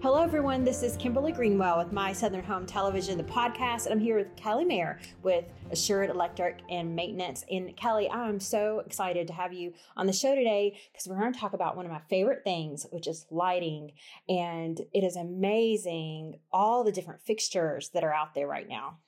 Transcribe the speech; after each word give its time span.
Hello, 0.00 0.22
everyone. 0.22 0.62
This 0.62 0.84
is 0.84 0.96
Kimberly 0.96 1.32
Greenwell 1.32 1.76
with 1.76 1.92
My 1.92 2.12
Southern 2.12 2.44
Home 2.44 2.64
Television, 2.64 3.18
the 3.18 3.24
podcast, 3.24 3.86
and 3.86 3.92
I'm 3.92 3.98
here 3.98 4.16
with 4.16 4.36
Kelly 4.36 4.64
Maher 4.64 5.00
with 5.24 5.44
Assured 5.72 6.08
Electric 6.08 6.60
and 6.70 6.94
Maintenance. 6.94 7.44
And 7.50 7.76
Kelly, 7.76 8.08
I'm 8.08 8.38
so 8.38 8.78
excited 8.78 9.26
to 9.26 9.32
have 9.32 9.52
you 9.52 9.74
on 9.96 10.06
the 10.06 10.12
show 10.12 10.36
today 10.36 10.78
because 10.92 11.08
we're 11.08 11.18
going 11.18 11.32
to 11.32 11.38
talk 11.38 11.52
about 11.52 11.76
one 11.76 11.84
of 11.84 11.90
my 11.90 12.00
favorite 12.08 12.44
things, 12.44 12.86
which 12.92 13.08
is 13.08 13.26
lighting. 13.32 13.90
And 14.28 14.80
it 14.94 15.02
is 15.02 15.16
amazing 15.16 16.38
all 16.52 16.84
the 16.84 16.92
different 16.92 17.20
fixtures 17.20 17.88
that 17.88 18.04
are 18.04 18.14
out 18.14 18.36
there 18.36 18.46
right 18.46 18.68
now. 18.68 18.98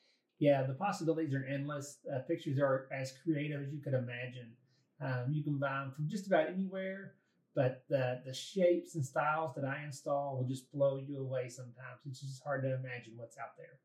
Yeah, 0.41 0.65
the 0.65 0.75
possibilities 0.75 1.33
are 1.35 1.45
endless. 1.45 1.99
Uh, 2.13 2.19
fixtures 2.27 2.59
are 2.59 2.89
as 2.93 3.15
creative 3.23 3.63
as 3.63 3.73
you 3.73 3.79
could 3.79 3.95
imagine. 3.95 4.55
Um, 5.01 5.27
you 5.31 5.45
can 5.45 5.57
buy 5.57 5.69
them 5.69 5.93
from 5.95 6.09
just 6.09 6.27
about 6.27 6.49
anywhere 6.49 7.13
but 7.55 7.85
the 7.89 8.21
the 8.25 8.33
shapes 8.33 8.95
and 8.95 9.05
styles 9.05 9.55
that 9.55 9.65
I 9.65 9.83
install 9.85 10.37
will 10.37 10.49
just 10.49 10.71
blow 10.73 10.97
you 10.97 11.21
away 11.21 11.49
sometimes. 11.49 12.01
It's 12.07 12.21
just 12.21 12.43
hard 12.43 12.63
to 12.63 12.75
imagine 12.75 13.15
what's 13.17 13.37
out 13.39 13.57
there. 13.57 13.79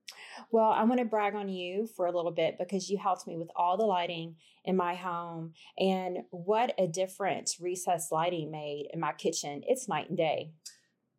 Well, 0.52 0.70
I 0.70 0.84
want 0.84 1.00
to 1.00 1.06
brag 1.06 1.36
on 1.36 1.50
you 1.50 1.88
for 1.88 2.06
a 2.06 2.12
little 2.12 2.32
bit 2.32 2.58
because 2.60 2.90
you 2.90 2.98
helped 2.98 3.28
me 3.28 3.38
with 3.38 3.50
all 3.56 3.78
the 3.78 3.86
lighting 3.86 4.36
in 4.64 4.76
my 4.76 4.96
home 4.96 5.54
and 5.80 6.20
what 6.32 6.74
a 6.78 6.88
difference 6.88 7.60
recessed 7.60 8.12
lighting 8.12 8.52
made 8.52 8.88
in 8.94 9.00
my 9.00 9.14
kitchen. 9.14 9.62
It's 9.66 9.88
night 9.88 10.10
and 10.10 10.18
day. 10.18 10.52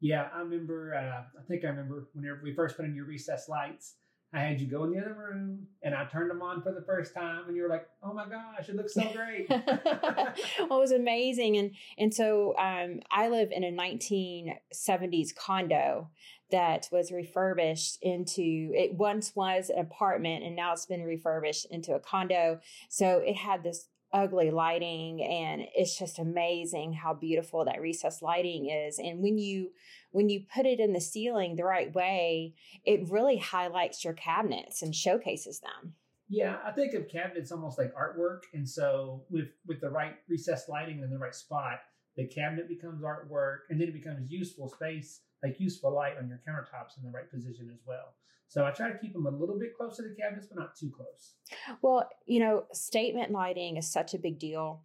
Yeah, 0.00 0.28
I 0.34 0.40
remember 0.40 0.94
uh, 0.94 1.40
I 1.40 1.42
think 1.48 1.64
I 1.64 1.68
remember 1.68 2.08
whenever 2.12 2.40
we 2.42 2.54
first 2.54 2.76
put 2.76 2.84
in 2.84 2.94
your 2.94 3.06
recessed 3.06 3.48
lights 3.48 3.94
I 4.36 4.40
had 4.40 4.60
you 4.60 4.66
go 4.66 4.84
in 4.84 4.90
the 4.90 4.98
other 4.98 5.14
room 5.14 5.66
and 5.82 5.94
I 5.94 6.04
turned 6.04 6.30
them 6.30 6.42
on 6.42 6.60
for 6.60 6.70
the 6.70 6.82
first 6.82 7.14
time 7.14 7.44
and 7.48 7.56
you 7.56 7.62
were 7.62 7.68
like, 7.68 7.88
oh 8.02 8.12
my 8.12 8.26
gosh, 8.26 8.68
it 8.68 8.76
looks 8.76 8.92
so 8.92 9.08
great. 9.14 9.48
well, 9.48 10.34
it 10.34 10.70
was 10.70 10.92
amazing. 10.92 11.56
And, 11.56 11.70
and 11.96 12.12
so, 12.12 12.54
um, 12.58 13.00
I 13.10 13.28
live 13.28 13.50
in 13.50 13.64
a 13.64 13.72
1970s 13.72 15.34
condo 15.34 16.10
that 16.50 16.88
was 16.92 17.10
refurbished 17.10 17.98
into, 18.02 18.72
it 18.74 18.94
once 18.94 19.34
was 19.34 19.70
an 19.70 19.78
apartment 19.78 20.44
and 20.44 20.54
now 20.54 20.72
it's 20.74 20.86
been 20.86 21.02
refurbished 21.02 21.66
into 21.70 21.94
a 21.94 22.00
condo. 22.00 22.60
So 22.90 23.22
it 23.24 23.36
had 23.36 23.62
this 23.62 23.88
ugly 24.12 24.50
lighting 24.50 25.22
and 25.22 25.62
it's 25.74 25.98
just 25.98 26.18
amazing 26.18 26.92
how 26.92 27.12
beautiful 27.12 27.64
that 27.64 27.80
recessed 27.80 28.22
lighting 28.22 28.70
is 28.70 28.98
and 28.98 29.20
when 29.20 29.36
you 29.36 29.70
when 30.12 30.28
you 30.28 30.42
put 30.54 30.64
it 30.64 30.78
in 30.78 30.92
the 30.92 31.00
ceiling 31.00 31.56
the 31.56 31.64
right 31.64 31.94
way 31.94 32.54
it 32.84 33.10
really 33.10 33.36
highlights 33.36 34.04
your 34.04 34.14
cabinets 34.14 34.82
and 34.82 34.94
showcases 34.94 35.60
them. 35.60 35.94
Yeah 36.28 36.56
i 36.64 36.70
think 36.70 36.94
of 36.94 37.08
cabinets 37.08 37.52
almost 37.52 37.78
like 37.78 37.92
artwork 37.94 38.42
and 38.54 38.68
so 38.68 39.24
with 39.28 39.48
with 39.66 39.80
the 39.80 39.90
right 39.90 40.14
recessed 40.28 40.68
lighting 40.68 41.00
in 41.00 41.10
the 41.10 41.18
right 41.18 41.34
spot 41.34 41.80
the 42.16 42.26
cabinet 42.26 42.68
becomes 42.68 43.02
artwork 43.02 43.58
and 43.70 43.80
then 43.80 43.88
it 43.88 43.94
becomes 43.94 44.30
useful 44.30 44.68
space 44.68 45.20
like 45.42 45.60
useful 45.60 45.94
light 45.94 46.14
on 46.18 46.28
your 46.28 46.40
countertops 46.48 46.96
in 46.98 47.04
the 47.04 47.10
right 47.10 47.30
position 47.30 47.70
as 47.72 47.80
well. 47.86 48.14
So 48.48 48.64
I 48.64 48.70
try 48.70 48.90
to 48.90 48.98
keep 48.98 49.12
them 49.12 49.26
a 49.26 49.30
little 49.30 49.58
bit 49.58 49.76
close 49.76 49.96
to 49.96 50.02
the 50.02 50.14
cabinets, 50.14 50.46
but 50.46 50.58
not 50.58 50.76
too 50.76 50.90
close. 50.90 51.34
Well, 51.82 52.08
you 52.26 52.40
know, 52.40 52.64
statement 52.72 53.32
lighting 53.32 53.76
is 53.76 53.90
such 53.90 54.14
a 54.14 54.18
big 54.18 54.38
deal. 54.38 54.82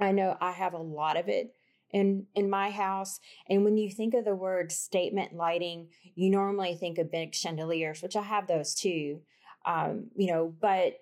I 0.00 0.12
know 0.12 0.36
I 0.40 0.50
have 0.50 0.74
a 0.74 0.78
lot 0.78 1.16
of 1.16 1.28
it 1.28 1.54
in 1.92 2.26
in 2.34 2.48
my 2.48 2.70
house 2.70 3.20
and 3.48 3.64
when 3.64 3.76
you 3.76 3.90
think 3.90 4.14
of 4.14 4.24
the 4.24 4.34
word 4.34 4.72
statement 4.72 5.34
lighting 5.34 5.88
you 6.14 6.30
normally 6.30 6.74
think 6.74 6.98
of 6.98 7.12
big 7.12 7.34
chandeliers 7.34 8.02
which 8.02 8.16
i 8.16 8.22
have 8.22 8.46
those 8.46 8.74
too 8.74 9.20
um, 9.64 10.06
you 10.16 10.26
know 10.26 10.52
but 10.60 10.94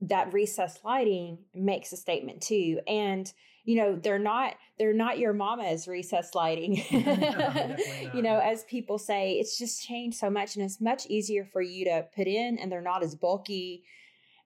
that 0.00 0.32
recessed 0.32 0.84
lighting 0.84 1.38
makes 1.54 1.92
a 1.92 1.96
statement 1.96 2.42
too 2.42 2.80
and 2.86 3.32
you 3.66 3.76
know 3.76 3.96
they're 3.96 4.18
not 4.18 4.54
they're 4.78 4.94
not 4.94 5.18
your 5.18 5.34
mama's 5.34 5.86
recess 5.86 6.34
lighting. 6.34 6.82
No, 6.92 7.76
you 8.14 8.22
know 8.22 8.38
as 8.38 8.64
people 8.64 8.96
say 8.96 9.32
it's 9.32 9.58
just 9.58 9.82
changed 9.82 10.16
so 10.16 10.30
much 10.30 10.56
and 10.56 10.64
it's 10.64 10.80
much 10.80 11.06
easier 11.06 11.44
for 11.44 11.60
you 11.60 11.84
to 11.84 12.06
put 12.16 12.26
in 12.26 12.58
and 12.58 12.70
they're 12.70 12.80
not 12.80 13.02
as 13.02 13.14
bulky 13.14 13.84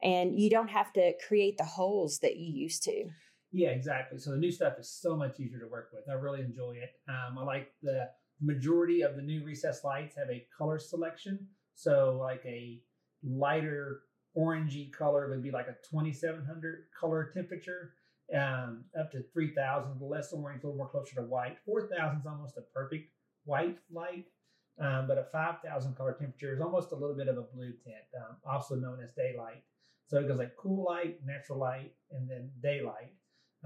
and 0.03 0.41
you 0.41 0.51
don't 0.51 0.69
have 0.69 0.93
to 0.95 1.13
create 1.29 1.59
the 1.59 1.65
holes 1.65 2.19
that 2.21 2.37
you 2.37 2.51
used 2.53 2.83
to. 2.85 3.05
Yeah 3.53 3.71
exactly. 3.71 4.19
So 4.19 4.31
the 4.31 4.39
new 4.39 4.51
stuff 4.51 4.75
is 4.79 4.91
so 4.91 5.17
much 5.17 5.39
easier 5.39 5.59
to 5.59 5.69
work 5.69 5.91
with. 5.93 6.05
I 6.09 6.15
really 6.15 6.41
enjoy 6.41 6.77
it. 6.77 6.91
Um, 7.09 7.39
i 7.39 7.45
like 7.45 7.73
the 7.83 8.09
majority 8.41 9.03
of 9.03 9.17
the 9.17 9.23
new 9.23 9.45
recess 9.45 9.85
lights 9.85 10.17
have 10.17 10.31
a 10.31 10.47
color 10.57 10.79
selection. 10.79 11.47
So 11.75 12.17
like 12.19 12.43
a 12.47 12.81
lighter 13.23 14.01
orangey 14.37 14.91
color 14.93 15.29
would 15.29 15.43
be 15.43 15.51
like 15.51 15.67
a 15.67 15.77
2700 15.91 16.85
color 16.99 17.31
temperature 17.35 17.93
um, 18.37 18.85
up 18.99 19.11
to 19.13 19.23
3000 19.33 19.99
the 19.99 20.05
less 20.05 20.33
orange 20.33 20.63
a 20.63 20.67
little 20.67 20.79
more 20.79 20.89
closer 20.89 21.17
to 21.17 21.23
white. 21.23 21.59
4000 21.65 22.21
is 22.21 22.27
almost 22.27 22.57
a 22.57 22.63
perfect 22.75 23.11
white 23.45 23.79
light 23.93 24.27
um, 24.81 25.07
but 25.07 25.19
a 25.19 25.25
5000 25.33 25.97
color 25.97 26.13
temperature 26.19 26.55
is 26.55 26.61
almost 26.61 26.93
a 26.93 26.97
little 26.97 27.17
bit 27.17 27.29
of 27.29 27.37
a 27.37 27.43
blue 27.43 27.73
tint 27.85 28.05
um, 28.17 28.37
also 28.49 28.77
known 28.77 28.99
as 29.03 29.13
daylight. 29.13 29.63
So 30.07 30.19
it 30.19 30.29
goes 30.29 30.39
like 30.39 30.57
cool 30.57 30.85
light 30.85 31.19
natural 31.25 31.59
light 31.59 31.93
and 32.11 32.29
then 32.29 32.51
daylight. 32.63 33.15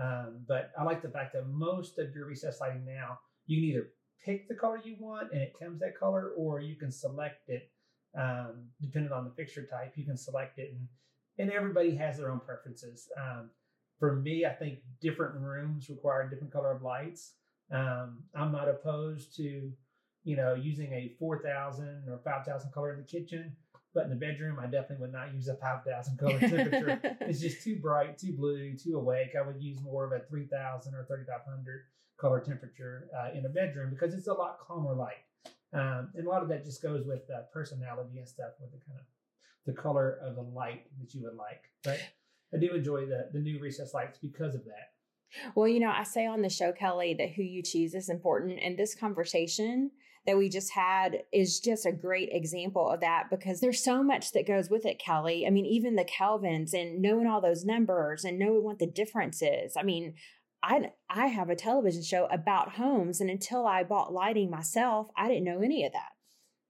Um, 0.01 0.45
but 0.49 0.73
i 0.77 0.83
like 0.83 1.03
the 1.03 1.09
fact 1.09 1.35
that 1.35 1.47
most 1.47 2.01
of 2.01 2.13
your 2.15 2.27
recessed 2.27 2.61
lighting 2.61 2.85
now 2.85 3.21
you 3.47 3.59
can 3.59 3.65
either 3.71 3.89
pick 4.25 4.49
the 4.49 4.55
color 4.57 4.81
you 4.83 4.97
want 4.99 5.31
and 5.33 5.41
it 5.41 5.53
comes 5.57 5.79
that 5.81 5.97
color 5.97 6.33
or 6.37 6.59
you 6.59 6.75
can 6.75 6.91
select 6.91 7.49
it 7.49 7.71
um, 8.17 8.69
depending 8.81 9.13
on 9.13 9.25
the 9.25 9.31
fixture 9.31 9.67
type, 9.67 9.93
you 9.97 10.05
can 10.05 10.17
select 10.17 10.59
it, 10.59 10.73
and 10.73 10.89
and 11.37 11.51
everybody 11.51 11.97
has 11.97 12.19
their 12.19 12.31
own 12.31 12.41
preferences. 12.41 13.09
For 13.99 14.17
me, 14.17 14.45
I 14.45 14.53
think 14.53 14.81
different 15.01 15.37
rooms 15.37 15.89
require 15.89 16.29
different 16.29 16.53
color 16.53 16.73
of 16.73 16.83
lights. 16.83 17.33
Um, 17.71 18.25
I'm 18.35 18.53
not 18.53 18.69
opposed 18.69 19.35
to, 19.37 19.73
you 20.25 20.37
know, 20.37 20.55
using 20.55 20.93
a 20.93 21.15
4,000 21.19 22.05
or 22.09 22.21
5,000 22.25 22.73
color 22.73 22.93
in 22.93 22.99
the 22.99 23.05
kitchen, 23.05 23.57
but 23.95 24.05
in 24.05 24.11
the 24.11 24.17
bedroom, 24.17 24.59
I 24.59 24.65
definitely 24.65 25.03
would 25.03 25.13
not 25.13 25.33
use 25.33 25.49
a 25.49 25.55
5,000 25.55 26.19
color 26.19 26.39
temperature. 26.39 27.01
it's 27.21 27.41
just 27.41 27.63
too 27.63 27.77
bright, 27.77 28.19
too 28.19 28.33
blue, 28.33 28.75
too 28.77 28.97
awake. 28.97 29.35
I 29.39 29.47
would 29.47 29.63
use 29.63 29.81
more 29.81 30.05
of 30.05 30.13
a 30.13 30.25
3,000 30.27 30.95
or 30.95 31.05
3,500 31.05 31.83
color 32.17 32.41
temperature 32.41 33.09
uh, 33.17 33.37
in 33.37 33.47
a 33.47 33.49
bedroom 33.49 33.91
because 33.91 34.15
it's 34.15 34.27
a 34.27 34.33
lot 34.33 34.59
calmer 34.67 34.95
light. 34.95 35.25
Um, 35.73 36.11
and 36.15 36.27
a 36.27 36.31
lot 36.31 36.43
of 36.43 36.49
that 36.49 36.65
just 36.65 36.83
goes 36.83 37.05
with 37.05 37.23
uh, 37.31 37.43
personality 37.53 38.19
and 38.19 38.29
stuff, 38.29 38.51
with 38.61 38.71
the 38.71 38.79
kind 38.87 38.99
of 38.99 39.05
the 39.67 39.73
color 39.73 40.19
of 40.23 40.37
the 40.37 40.43
light 40.43 40.85
that 41.01 41.15
you 41.15 41.23
would 41.25 41.37
like. 41.37 41.65
But 41.83 42.01
I 42.55 42.59
do 42.59 42.75
enjoy 42.75 43.07
the 43.07 43.29
the 43.33 43.41
new 43.41 43.59
recess 43.61 43.95
lights 43.95 44.19
because 44.19 44.55
of 44.55 44.65
that. 44.65 44.93
Well, 45.55 45.69
you 45.69 45.81
know, 45.81 45.91
I 45.91 46.05
say 46.05 46.27
on 46.27 46.43
the 46.43 46.49
show, 46.49 46.73
Kelly, 46.73 47.15
that 47.19 47.33
who 47.33 47.43
you 47.43 47.63
choose 47.63 47.95
is 47.95 48.09
important. 48.09 48.61
And 48.63 48.79
this 48.79 48.95
conversation 48.95 49.91
that 50.27 50.39
we 50.39 50.49
just 50.49 50.73
had 50.73 51.25
is 51.33 51.61
just 51.61 51.85
a 51.85 51.93
great 51.93 52.31
example 52.33 52.89
of 52.89 53.01
that 53.01 53.25
because 53.31 53.61
there's 53.61 53.83
so 53.83 54.03
much 54.03 54.33
that 54.33 54.47
goes 54.47 54.71
with 54.71 54.87
it, 54.87 54.99
Kelly. 54.99 55.47
I 55.47 55.51
mean, 55.51 55.67
even 55.67 55.97
the 55.97 56.05
Kelvins 56.05 56.73
and 56.73 57.03
knowing 57.03 57.27
all 57.27 57.41
those 57.41 57.65
numbers 57.65 58.25
and 58.25 58.39
knowing 58.39 58.63
what 58.63 58.79
the 58.79 58.87
difference 58.87 59.43
is. 59.43 59.77
I 59.77 59.83
mean, 59.83 60.15
I, 60.63 60.93
I 61.11 61.27
have 61.27 61.51
a 61.51 61.57
television 61.57 62.03
show 62.03 62.27
about 62.31 62.77
homes. 62.77 63.21
And 63.21 63.29
until 63.29 63.67
I 63.67 63.83
bought 63.83 64.15
lighting 64.15 64.51
myself, 64.51 65.09
I 65.17 65.29
didn't 65.29 65.45
know 65.45 65.61
any 65.61 65.85
of 65.85 65.93
that. 65.93 66.13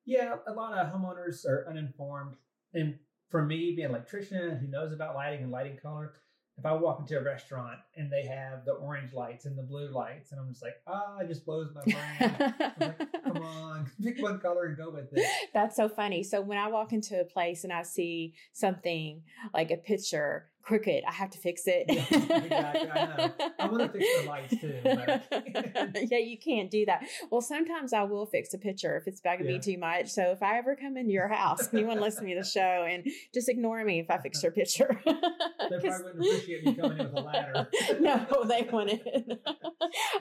Yeah, 0.04 0.36
a 0.48 0.52
lot 0.52 0.76
of 0.76 0.92
homeowners 0.92 1.46
are 1.46 1.66
uninformed. 1.68 2.36
And 2.72 2.98
for 3.30 3.44
me, 3.44 3.74
being 3.74 3.86
an 3.86 3.90
electrician 3.90 4.56
who 4.58 4.68
knows 4.68 4.92
about 4.92 5.14
lighting 5.14 5.42
and 5.42 5.50
lighting 5.50 5.76
color, 5.76 6.14
if 6.56 6.64
I 6.64 6.72
walk 6.72 7.00
into 7.00 7.18
a 7.18 7.22
restaurant 7.22 7.78
and 7.96 8.12
they 8.12 8.24
have 8.26 8.64
the 8.64 8.72
orange 8.72 9.12
lights 9.12 9.44
and 9.44 9.58
the 9.58 9.62
blue 9.62 9.88
lights, 9.88 10.30
and 10.30 10.40
I'm 10.40 10.50
just 10.50 10.62
like, 10.62 10.74
ah, 10.86 11.16
oh, 11.16 11.20
it 11.20 11.28
just 11.28 11.44
blows 11.44 11.70
my 11.74 11.82
brain. 11.82 12.36
like, 12.78 13.12
Come 13.24 13.38
on, 13.38 13.90
pick 14.02 14.22
one 14.22 14.38
color 14.38 14.66
and 14.66 14.76
go 14.76 14.90
with 14.90 15.08
it. 15.12 15.26
That's 15.52 15.74
so 15.74 15.88
funny. 15.88 16.22
So 16.22 16.40
when 16.40 16.58
I 16.58 16.68
walk 16.68 16.92
into 16.92 17.20
a 17.20 17.24
place 17.24 17.64
and 17.64 17.72
I 17.72 17.82
see 17.82 18.34
something 18.52 19.22
like 19.52 19.72
a 19.72 19.76
picture 19.76 20.50
crooked. 20.64 21.04
I 21.06 21.12
have 21.12 21.30
to 21.30 21.38
fix 21.38 21.62
it. 21.66 21.84
Yeah, 21.88 22.04
exactly. 22.38 22.90
I. 22.90 23.30
I 23.58 23.66
want 23.66 23.92
to 23.92 23.98
fix 23.98 24.20
the 24.20 24.28
lights 24.28 24.60
too. 24.60 26.06
yeah, 26.10 26.18
you 26.18 26.38
can't 26.38 26.70
do 26.70 26.86
that. 26.86 27.04
Well, 27.30 27.40
sometimes 27.40 27.92
I 27.92 28.02
will 28.04 28.26
fix 28.26 28.54
a 28.54 28.58
picture 28.58 28.96
if 28.96 29.06
it's 29.06 29.20
bugging 29.20 29.44
yeah. 29.44 29.52
me 29.52 29.58
too 29.58 29.78
much. 29.78 30.10
So 30.10 30.30
if 30.30 30.42
I 30.42 30.58
ever 30.58 30.76
come 30.76 30.96
into 30.96 31.12
your 31.12 31.28
house 31.28 31.68
and 31.68 31.80
you 31.80 31.86
want 31.86 31.98
to 31.98 32.04
listen 32.04 32.26
to 32.26 32.34
the 32.34 32.44
show 32.44 32.86
and 32.88 33.06
just 33.32 33.48
ignore 33.48 33.84
me 33.84 34.00
if 34.00 34.10
I 34.10 34.18
fix 34.18 34.42
your 34.42 34.52
picture. 34.52 35.00
they 35.04 35.12
probably 35.12 36.04
wouldn't 36.04 36.26
appreciate 36.26 36.64
me 36.64 36.74
coming 36.74 36.98
in 36.98 37.12
with 37.12 37.16
a 37.16 37.20
ladder. 37.20 37.68
no, 38.00 38.44
they 38.46 38.68
wouldn't. 38.70 39.02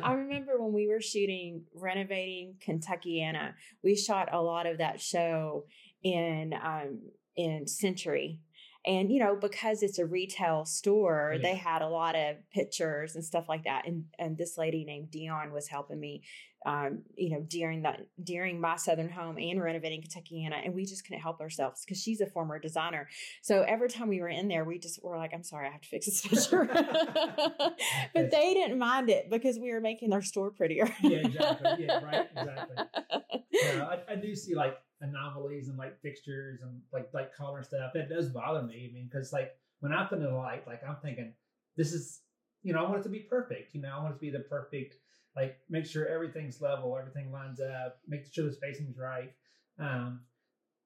I 0.01 0.13
remember 0.13 0.62
when 0.62 0.74
we 0.74 0.88
were 0.88 1.01
shooting 1.01 1.63
Renovating 1.74 2.56
Kentuckiana, 2.66 3.54
we 3.84 3.96
shot 3.96 4.30
a 4.34 4.42
lot 4.42 4.66
of 4.66 4.80
that 4.80 5.00
show 5.00 5.66
in 6.04 6.54
um, 6.62 7.00
in 7.36 7.68
Century 7.68 8.39
and, 8.86 9.12
you 9.12 9.20
know, 9.20 9.36
because 9.36 9.82
it's 9.82 10.00
a 10.00 10.06
retail 10.06 10.66
store, 10.66 11.38
they 11.42 11.56
had 11.56 11.82
a 11.82 11.88
lot 11.88 12.16
of 12.16 12.38
pictures 12.52 13.16
and 13.16 13.24
stuff 13.24 13.48
like 13.48 13.64
that. 13.64 13.88
And, 13.88 14.06
and 14.20 14.38
this 14.38 14.58
lady 14.58 14.84
named 14.84 15.12
Dion 15.12 15.52
was 15.54 15.68
helping 15.68 16.00
me 16.00 16.24
um, 16.66 17.02
you 17.16 17.32
know, 17.32 17.42
during 17.42 17.82
that 17.82 18.02
during 18.24 18.60
my 18.60 18.78
southern 18.78 19.10
home 19.10 19.38
and 19.38 19.62
renovating 19.62 20.02
Kentuckiana, 20.02 20.64
and 20.64 20.74
we 20.74 20.86
just 20.86 21.06
couldn't 21.06 21.22
help 21.22 21.42
ourselves 21.42 21.84
because 21.84 22.02
she's 22.02 22.22
a 22.22 22.26
former 22.26 22.58
designer. 22.60 23.10
So 23.42 23.64
every 23.64 23.90
time 23.90 24.08
we 24.08 24.22
were 24.22 24.30
in 24.30 24.48
there, 24.48 24.64
we 24.64 24.80
just 24.80 25.04
were 25.04 25.18
like, 25.18 25.34
"I'm 25.34 25.44
sorry, 25.44 25.68
I 25.68 25.72
have 25.72 25.82
to 25.82 25.88
fix 25.90 26.06
this 26.06 26.22
picture," 26.22 26.66
but 28.14 28.32
they 28.32 28.54
didn't 28.54 28.80
mind 28.80 29.10
it 29.10 29.30
because 29.30 29.60
we 29.60 29.72
were 29.74 29.82
making 29.82 30.10
their 30.10 30.22
store 30.22 30.52
prettier. 30.52 30.90
yeah, 31.02 31.18
exactly. 31.18 31.86
Yeah, 31.86 32.04
right. 32.04 32.28
Exactly. 32.36 32.76
Yeah, 33.63 33.83
I, 33.83 34.13
I 34.13 34.15
do 34.15 34.36
see 34.36 34.56
like 34.56 34.77
anomalies 35.01 35.68
and 35.68 35.77
like 35.77 36.01
fixtures 36.01 36.62
and 36.62 36.81
like 36.92 37.10
like 37.13 37.36
color 37.36 37.63
stuff. 37.63 37.92
That 37.94 38.10
does 38.10 38.30
bother 38.30 38.63
me. 38.63 38.89
I 38.89 38.94
mean, 38.94 39.10
because 39.12 39.33
like 39.33 39.51
when 39.80 39.94
I 39.94 40.06
put 40.06 40.19
in 40.19 40.25
a 40.25 40.38
light, 40.38 40.68
like 40.68 40.81
I'm 40.88 40.98
thinking, 41.04 41.33
this 41.75 41.94
is, 41.94 42.21
you 42.63 42.74
know, 42.74 42.86
I 42.86 42.89
want 42.89 43.01
it 43.01 43.04
to 43.04 43.10
be 43.10 43.19
perfect. 43.19 43.74
You 43.74 43.81
know, 43.81 43.92
I 43.94 44.01
want 44.01 44.12
it 44.12 44.15
to 44.15 44.21
be 44.21 44.30
the 44.31 44.39
perfect 44.39 44.95
like 45.36 45.57
make 45.69 45.86
sure 45.86 46.07
everything's 46.07 46.62
level, 46.62 46.98
everything 46.98 47.31
lines 47.31 47.60
up, 47.60 47.98
make 48.07 48.31
sure 48.31 48.45
the 48.45 48.54
spacing's 48.54 48.98
right. 48.98 49.33
Um, 49.80 50.21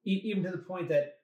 e- 0.06 0.22
even 0.24 0.44
to 0.44 0.52
the 0.52 0.58
point 0.58 0.90
that 0.90 1.16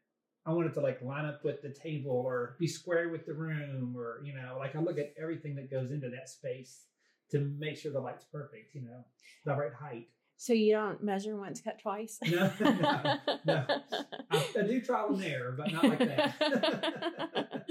I 0.45 0.51
want 0.51 0.67
it 0.67 0.73
to 0.73 0.81
like 0.81 1.01
line 1.01 1.25
up 1.25 1.43
with 1.43 1.61
the 1.61 1.69
table 1.69 2.11
or 2.11 2.57
be 2.59 2.67
square 2.67 3.09
with 3.09 3.25
the 3.25 3.33
room, 3.33 3.95
or 3.97 4.21
you 4.25 4.33
know, 4.33 4.57
like 4.59 4.75
I 4.75 4.79
look 4.79 4.97
at 4.99 5.13
everything 5.19 5.55
that 5.55 5.71
goes 5.71 5.91
into 5.91 6.09
that 6.09 6.29
space 6.29 6.85
to 7.31 7.39
make 7.57 7.77
sure 7.77 7.93
the 7.93 7.99
light's 7.99 8.25
perfect. 8.25 8.75
You 8.75 8.81
know, 8.81 9.05
the 9.45 9.55
right 9.55 9.73
height. 9.73 10.09
So 10.37 10.53
you 10.53 10.73
don't 10.73 11.01
measure 11.03 11.37
once, 11.37 11.61
cut 11.61 11.79
twice. 11.79 12.19
No, 12.25 12.51
no, 12.59 13.17
no. 13.45 13.65
I, 14.31 14.45
I 14.57 14.61
do 14.63 14.81
trial 14.81 15.13
and 15.13 15.23
error, 15.23 15.55
but 15.57 15.71
not 15.71 15.83
like 15.83 15.99
that. 15.99 17.65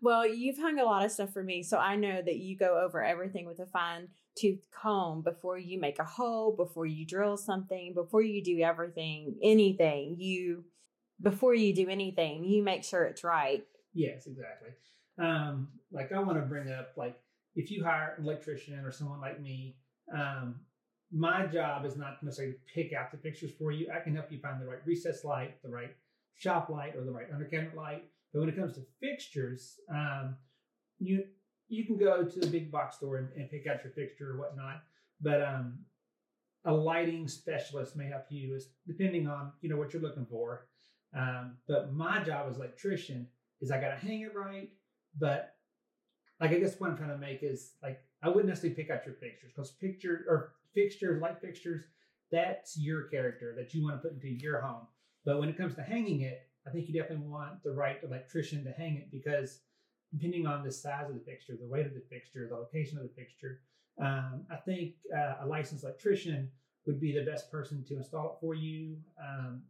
well, 0.00 0.26
you've 0.26 0.58
hung 0.58 0.78
a 0.78 0.84
lot 0.84 1.04
of 1.04 1.10
stuff 1.10 1.32
for 1.32 1.42
me, 1.42 1.62
so 1.62 1.78
I 1.78 1.96
know 1.96 2.22
that 2.22 2.36
you 2.36 2.56
go 2.56 2.80
over 2.82 3.04
everything 3.04 3.46
with 3.46 3.58
a 3.58 3.66
fine 3.66 4.08
tooth 4.38 4.60
comb 4.70 5.22
before 5.22 5.58
you 5.58 5.80
make 5.80 5.98
a 5.98 6.04
hole, 6.04 6.54
before 6.56 6.86
you 6.86 7.06
drill 7.06 7.36
something, 7.36 7.94
before 7.94 8.22
you 8.22 8.42
do 8.42 8.60
everything, 8.60 9.36
anything. 9.42 10.16
You 10.18 10.64
before 11.20 11.54
you 11.54 11.74
do 11.74 11.88
anything, 11.88 12.44
you 12.44 12.62
make 12.62 12.84
sure 12.84 13.04
it's 13.04 13.24
right. 13.24 13.64
Yes, 13.94 14.26
exactly. 14.26 14.70
Um, 15.18 15.68
like 15.90 16.12
I 16.12 16.18
want 16.20 16.38
to 16.38 16.42
bring 16.42 16.70
up, 16.70 16.92
like 16.96 17.18
if 17.54 17.70
you 17.70 17.82
hire 17.82 18.14
an 18.18 18.24
electrician 18.24 18.78
or 18.80 18.92
someone 18.92 19.20
like 19.20 19.40
me, 19.40 19.76
um, 20.14 20.56
my 21.12 21.46
job 21.46 21.84
is 21.84 21.96
not 21.96 22.22
necessarily 22.22 22.54
to 22.54 22.58
pick 22.74 22.92
out 22.92 23.10
the 23.10 23.18
fixtures 23.18 23.52
for 23.58 23.70
you. 23.70 23.88
I 23.94 24.00
can 24.00 24.14
help 24.14 24.30
you 24.30 24.38
find 24.38 24.60
the 24.60 24.66
right 24.66 24.80
recess 24.84 25.24
light, 25.24 25.62
the 25.62 25.68
right 25.68 25.94
shop 26.34 26.68
light, 26.68 26.96
or 26.96 27.04
the 27.04 27.12
right 27.12 27.32
undercabinet 27.32 27.74
light. 27.74 28.04
But 28.32 28.40
when 28.40 28.48
it 28.48 28.56
comes 28.56 28.74
to 28.74 28.80
fixtures, 29.00 29.80
um, 29.88 30.36
you 30.98 31.24
you 31.68 31.84
can 31.84 31.96
go 31.96 32.24
to 32.24 32.40
the 32.40 32.46
big 32.46 32.70
box 32.70 32.96
store 32.96 33.18
and, 33.18 33.28
and 33.36 33.50
pick 33.50 33.66
out 33.66 33.82
your 33.82 33.92
fixture 33.92 34.32
or 34.32 34.38
whatnot. 34.38 34.82
But 35.20 35.42
um, 35.42 35.78
a 36.64 36.72
lighting 36.72 37.28
specialist 37.28 37.96
may 37.96 38.06
help 38.06 38.26
you, 38.28 38.54
is 38.54 38.68
depending 38.86 39.26
on 39.28 39.52
you 39.60 39.68
know 39.68 39.76
what 39.76 39.92
you're 39.92 40.02
looking 40.02 40.26
for. 40.26 40.66
Um, 41.16 41.56
but 41.68 41.92
my 41.92 42.22
job 42.22 42.46
as 42.50 42.56
electrician 42.56 43.28
is 43.60 43.70
I 43.70 43.80
got 43.80 43.90
to 43.90 44.06
hang 44.06 44.22
it 44.22 44.34
right. 44.34 44.70
But 45.18 45.54
like 46.40 46.50
I 46.50 46.58
guess 46.58 46.78
what 46.78 46.90
I'm 46.90 46.96
trying 46.96 47.10
to 47.10 47.18
make 47.18 47.42
is 47.42 47.72
like 47.82 48.02
I 48.22 48.28
wouldn't 48.28 48.48
necessarily 48.48 48.74
pick 48.74 48.90
out 48.90 49.06
your 49.06 49.14
fixtures 49.14 49.52
because 49.54 49.70
picture 49.70 50.24
or 50.28 50.52
fixtures, 50.76 51.20
light 51.20 51.40
fixtures, 51.40 51.82
that's 52.30 52.78
your 52.78 53.04
character 53.04 53.54
that 53.56 53.74
you 53.74 53.82
want 53.82 53.96
to 53.96 54.08
put 54.08 54.12
into 54.12 54.28
your 54.28 54.60
home. 54.60 54.86
But 55.24 55.40
when 55.40 55.48
it 55.48 55.56
comes 55.56 55.74
to 55.74 55.82
hanging 55.82 56.20
it, 56.20 56.42
I 56.66 56.70
think 56.70 56.88
you 56.88 56.94
definitely 56.94 57.26
want 57.26 57.62
the 57.64 57.72
right 57.72 57.98
electrician 58.02 58.62
to 58.64 58.70
hang 58.72 58.96
it 58.96 59.10
because 59.10 59.60
depending 60.12 60.46
on 60.46 60.62
the 60.62 60.70
size 60.70 61.08
of 61.08 61.14
the 61.14 61.24
fixture, 61.24 61.54
the 61.58 61.66
weight 61.66 61.86
of 61.86 61.94
the 61.94 62.04
fixture, 62.10 62.46
the 62.48 62.54
location 62.54 62.98
of 62.98 63.04
the 63.04 63.14
fixture, 63.14 63.60
um, 64.00 64.44
I 64.50 64.56
think 64.56 64.94
uh, 65.16 65.44
a 65.44 65.46
licensed 65.46 65.84
electrician 65.84 66.50
would 66.86 67.00
be 67.00 67.12
the 67.12 67.24
best 67.24 67.50
person 67.50 67.84
to 67.88 67.96
install 67.96 68.32
it 68.32 68.40
for 68.40 68.54
you. 68.54 68.96
Um, 69.20 69.62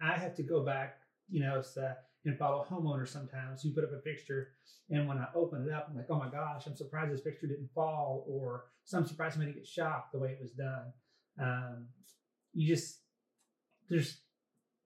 I 0.00 0.16
have 0.16 0.34
to 0.36 0.42
go 0.42 0.64
back, 0.64 1.00
you 1.28 1.40
know, 1.40 1.62
uh, 1.76 1.94
and 2.28 2.38
follow 2.38 2.66
homeowners 2.68 3.08
sometimes 3.08 3.62
who 3.62 3.72
put 3.72 3.84
up 3.84 3.92
a 3.92 4.00
fixture, 4.02 4.48
and 4.90 5.08
when 5.08 5.18
I 5.18 5.26
open 5.34 5.66
it 5.66 5.72
up, 5.72 5.88
I'm 5.90 5.96
like, 5.96 6.06
oh 6.10 6.18
my 6.18 6.28
gosh, 6.28 6.66
I'm 6.66 6.76
surprised 6.76 7.12
this 7.12 7.22
fixture 7.22 7.46
didn't 7.46 7.70
fall, 7.74 8.24
or 8.28 8.66
some 8.84 9.06
surprised 9.06 9.38
me 9.38 9.46
to 9.46 9.52
get 9.52 9.66
shocked 9.66 10.12
the 10.12 10.18
way 10.18 10.30
it 10.30 10.40
was 10.40 10.52
done. 10.52 10.92
Um, 11.40 11.86
you 12.54 12.68
just 12.68 13.00
there's 13.88 14.20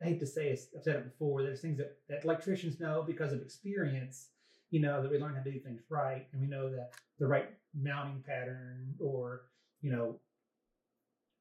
I 0.02 0.06
hate 0.06 0.20
to 0.20 0.26
say 0.26 0.48
it, 0.48 0.60
I've 0.76 0.82
said 0.82 0.96
it 0.96 1.04
before. 1.04 1.42
There's 1.42 1.60
things 1.60 1.78
that, 1.78 1.96
that 2.08 2.24
electricians 2.24 2.80
know 2.80 3.04
because 3.06 3.32
of 3.32 3.40
experience 3.40 4.28
you 4.72 4.80
know, 4.80 5.02
that 5.02 5.10
we 5.10 5.18
learn 5.18 5.36
how 5.36 5.42
to 5.42 5.52
do 5.52 5.60
things 5.60 5.82
right 5.90 6.26
and 6.32 6.40
we 6.40 6.48
know 6.48 6.70
that 6.70 6.92
the 7.20 7.26
right 7.26 7.50
mounting 7.78 8.24
pattern 8.26 8.94
or, 8.98 9.42
you 9.82 9.92
know, 9.92 10.18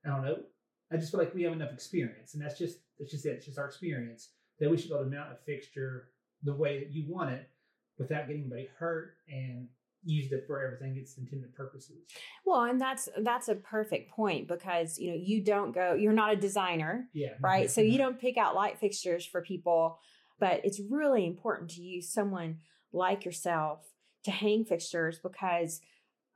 I 0.06 0.10
don't 0.10 0.26
know. 0.26 0.40
I 0.92 0.98
just 0.98 1.12
feel 1.12 1.22
like 1.22 1.34
we 1.34 1.44
have 1.44 1.54
enough 1.54 1.72
experience 1.72 2.34
and 2.34 2.44
that's 2.44 2.60
just, 2.60 2.80
that's 3.00 3.10
just 3.10 3.26
it. 3.26 3.30
It's 3.30 3.46
just 3.46 3.58
our 3.58 3.66
experience 3.66 4.32
that 4.62 4.70
we 4.70 4.78
should 4.78 4.90
be 4.90 4.96
able 4.96 5.04
to 5.04 5.12
mount 5.12 5.34
a 5.34 5.36
fixture 5.46 6.10
the 6.44 6.54
way 6.54 6.80
that 6.80 6.92
you 6.92 7.04
want 7.08 7.32
it 7.32 7.50
without 7.98 8.28
getting 8.28 8.44
anybody 8.44 8.70
hurt 8.78 9.16
and 9.28 9.68
used 10.04 10.32
it 10.32 10.46
for 10.48 10.64
everything 10.64 10.98
its 10.98 11.18
intended 11.18 11.54
purposes. 11.54 11.98
Well, 12.46 12.64
and 12.64 12.80
that's 12.80 13.10
that's 13.20 13.50
a 13.50 13.56
perfect 13.56 14.12
point 14.12 14.48
because 14.48 14.98
you 14.98 15.12
know 15.12 15.18
you 15.22 15.44
don't 15.44 15.74
go 15.74 15.94
you're 15.94 16.14
not 16.14 16.34
a 16.34 16.36
designer, 16.36 17.10
yeah, 17.14 17.34
right? 17.42 17.70
so 17.70 17.82
you 17.82 17.98
don't 17.98 18.20
pick 18.20 18.38
out 18.38 18.56
light 18.56 18.80
fixtures 18.80 19.26
for 19.26 19.42
people, 19.42 20.00
but 20.40 20.62
it's 20.64 20.80
really 20.90 21.26
important 21.26 21.72
to 21.72 21.82
use 21.82 22.10
someone 22.10 22.60
like 22.94 23.26
yourself 23.26 23.80
to 24.24 24.32
hang 24.32 24.64
fixtures 24.64 25.20
because 25.20 25.82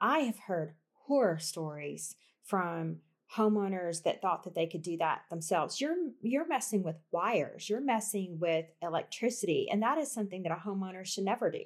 I 0.02 0.20
have 0.20 0.40
heard 0.40 0.74
horror 1.06 1.40
stories 1.40 2.16
from 2.44 2.98
homeowners 3.36 4.04
that 4.04 4.22
thought 4.22 4.44
that 4.44 4.56
they 4.56 4.68
could 4.68 4.82
do 4.82 4.98
that 4.98 5.22
themselves. 5.30 5.82
You're 5.82 5.96
you're 6.22 6.48
messing 6.48 6.84
with 6.84 6.96
wires, 7.12 7.70
you're 7.70 7.82
messing 7.82 8.38
with 8.40 8.66
electricity, 8.82 9.68
and 9.72 9.82
that 9.82 9.98
is 9.98 10.12
something 10.12 10.44
that 10.44 10.52
a 10.52 10.56
homeowner 10.56 11.06
should 11.06 11.26
never 11.26 11.52
do. 11.52 11.64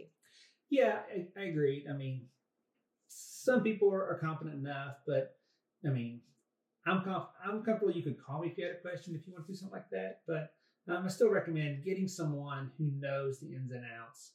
Yeah, 0.70 1.00
I, 1.14 1.40
I 1.40 1.46
agree. 1.46 1.86
I 1.90 1.94
mean, 1.94 2.28
some 3.08 3.64
people 3.64 3.92
are, 3.92 4.20
competent 4.22 4.56
enough, 4.56 4.98
but 5.08 5.36
I 5.86 5.90
mean, 5.90 6.22
I'm 6.86 7.04
I'm 7.46 7.64
comfortable. 7.64 7.94
You 7.94 8.04
could 8.04 8.24
call 8.24 8.42
me 8.42 8.50
if 8.50 8.58
you 8.58 8.66
had 8.66 8.76
a 8.76 8.82
question 8.82 9.16
if 9.16 9.26
you 9.28 9.34
want 9.34 9.46
to 9.48 9.52
do 9.52 9.58
something 9.58 9.76
like 9.76 9.90
that, 9.92 10.22
but 10.28 10.54
um, 10.92 11.06
I 11.06 11.08
still 11.10 11.30
recommend 11.30 11.84
getting 11.84 12.08
someone 12.08 12.72
who 12.78 12.92
knows 13.00 13.40
the 13.40 13.54
ins 13.54 13.72
and 13.72 13.84
outs 14.00 14.34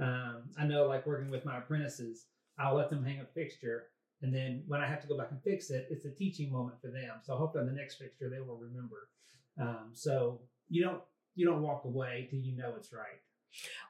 um, 0.00 0.50
I 0.58 0.66
know, 0.66 0.86
like 0.86 1.06
working 1.06 1.30
with 1.30 1.44
my 1.44 1.58
apprentices, 1.58 2.26
I'll 2.58 2.74
let 2.74 2.90
them 2.90 3.04
hang 3.04 3.20
a 3.20 3.26
fixture, 3.26 3.84
and 4.22 4.34
then 4.34 4.62
when 4.66 4.80
I 4.80 4.86
have 4.86 5.00
to 5.02 5.08
go 5.08 5.18
back 5.18 5.30
and 5.30 5.42
fix 5.42 5.70
it, 5.70 5.86
it's 5.90 6.04
a 6.04 6.10
teaching 6.10 6.50
moment 6.50 6.80
for 6.80 6.88
them. 6.88 7.16
So 7.22 7.36
hopefully, 7.36 7.62
on 7.62 7.66
the 7.66 7.78
next 7.78 7.96
fixture, 7.96 8.30
they 8.30 8.40
will 8.40 8.56
remember. 8.56 9.08
Um, 9.60 9.90
so 9.92 10.40
you 10.68 10.82
don't 10.82 11.02
you 11.34 11.46
don't 11.46 11.62
walk 11.62 11.84
away 11.84 12.26
till 12.30 12.40
you 12.40 12.56
know 12.56 12.74
it's 12.76 12.92
right. 12.92 13.20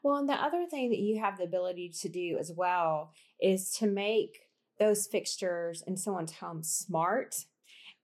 Well, 0.02 0.16
and 0.16 0.28
the 0.28 0.34
other 0.34 0.66
thing 0.66 0.90
that 0.90 0.98
you 0.98 1.20
have 1.20 1.38
the 1.38 1.44
ability 1.44 1.92
to 2.00 2.08
do 2.08 2.36
as 2.38 2.52
well 2.54 3.12
is 3.40 3.70
to 3.78 3.86
make 3.86 4.48
those 4.78 5.06
fixtures 5.06 5.82
in 5.86 5.96
someone's 5.96 6.32
home 6.32 6.62
smart 6.62 7.36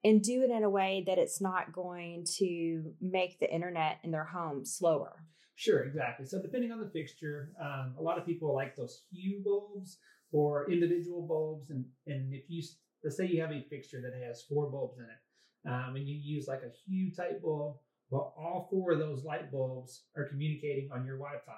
and 0.03 0.23
do 0.23 0.43
it 0.43 0.51
in 0.51 0.63
a 0.63 0.71
way 0.71 1.05
that 1.07 1.19
it's 1.19 1.41
not 1.41 1.73
going 1.73 2.25
to 2.39 2.95
make 3.01 3.39
the 3.39 3.53
internet 3.53 3.99
in 4.03 4.11
their 4.11 4.25
home 4.25 4.65
slower. 4.65 5.25
Sure, 5.57 5.81
exactly. 5.83 6.25
So 6.25 6.41
depending 6.41 6.73
on 6.73 6.81
the 6.81 6.89
fixture, 6.89 7.53
um, 7.61 7.95
a 7.99 8.03
lot 8.03 8.17
of 8.17 8.25
people 8.25 8.55
like 8.55 8.77
those 8.77 9.03
hue 9.13 9.43
bulbs 9.45 9.99
or 10.33 10.71
individual 10.71 11.23
bulbs, 11.23 11.71
and 11.71 11.85
and 12.07 12.33
if 12.35 12.45
you 12.49 12.63
let's 13.03 13.17
say 13.17 13.27
you 13.27 13.41
have 13.41 13.53
a 13.53 13.63
fixture 13.69 14.01
that 14.01 14.27
has 14.27 14.43
four 14.43 14.71
bulbs 14.71 14.99
in 14.99 15.05
it, 15.05 15.71
um, 15.71 15.97
and 15.97 16.09
you 16.09 16.17
use 16.17 16.47
like 16.49 16.63
a 16.63 16.73
hue 16.87 17.11
type 17.13 17.43
bulb, 17.43 17.77
well, 18.11 18.35
all 18.37 18.69
four 18.71 18.93
of 18.93 18.99
those 18.99 19.25
light 19.25 19.51
bulbs 19.51 20.05
are 20.17 20.29
communicating 20.29 20.91
on 20.93 21.05
your 21.05 21.17
Wi-Fi, 21.17 21.53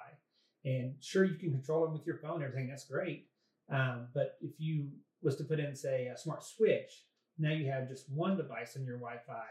and 0.65 0.95
sure 1.01 1.23
you 1.23 1.35
can 1.35 1.51
control 1.51 1.83
them 1.83 1.93
with 1.93 2.05
your 2.05 2.17
phone, 2.17 2.43
everything. 2.43 2.67
That's 2.69 2.85
great. 2.85 3.27
Um, 3.71 4.07
but 4.13 4.37
if 4.41 4.51
you 4.57 4.89
was 5.21 5.37
to 5.37 5.43
put 5.43 5.59
in 5.59 5.75
say 5.75 6.07
a 6.07 6.17
smart 6.17 6.43
switch, 6.43 7.03
now 7.37 7.51
you 7.51 7.69
have 7.71 7.87
just 7.87 8.09
one 8.09 8.37
device 8.37 8.75
on 8.75 8.85
your 8.85 8.97
Wi-Fi, 8.97 9.45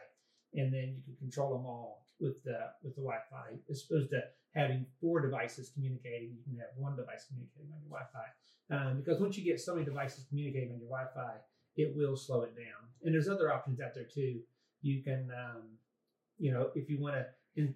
and 0.54 0.72
then 0.72 0.96
you 0.96 1.02
can 1.02 1.16
control 1.16 1.56
them 1.56 1.66
all 1.66 2.01
with 2.22 2.42
the 2.44 2.70
with 2.82 2.94
the 2.94 3.02
Wi-Fi, 3.02 3.58
as 3.68 3.84
opposed 3.84 4.10
to 4.10 4.22
having 4.54 4.86
four 5.00 5.20
devices 5.20 5.70
communicating. 5.74 6.30
You 6.30 6.42
can 6.44 6.56
have 6.60 6.70
one 6.76 6.96
device 6.96 7.26
communicating 7.28 7.72
on 7.72 7.80
your 7.82 7.90
Wi-Fi 7.90 8.28
um, 8.72 8.96
because 8.98 9.20
once 9.20 9.36
you 9.36 9.44
get 9.44 9.60
so 9.60 9.74
many 9.74 9.84
devices 9.84 10.24
communicating 10.28 10.72
on 10.72 10.78
your 10.78 10.88
Wi-Fi, 10.88 11.34
it 11.76 11.94
will 11.96 12.16
slow 12.16 12.42
it 12.42 12.56
down. 12.56 12.88
And 13.02 13.14
there's 13.14 13.28
other 13.28 13.52
options 13.52 13.80
out 13.80 13.94
there 13.94 14.04
too. 14.04 14.40
You 14.80 15.02
can, 15.02 15.30
um, 15.30 15.62
you 16.38 16.52
know, 16.52 16.70
if 16.74 16.88
you 16.88 17.00
want 17.00 17.16
to 17.56 17.68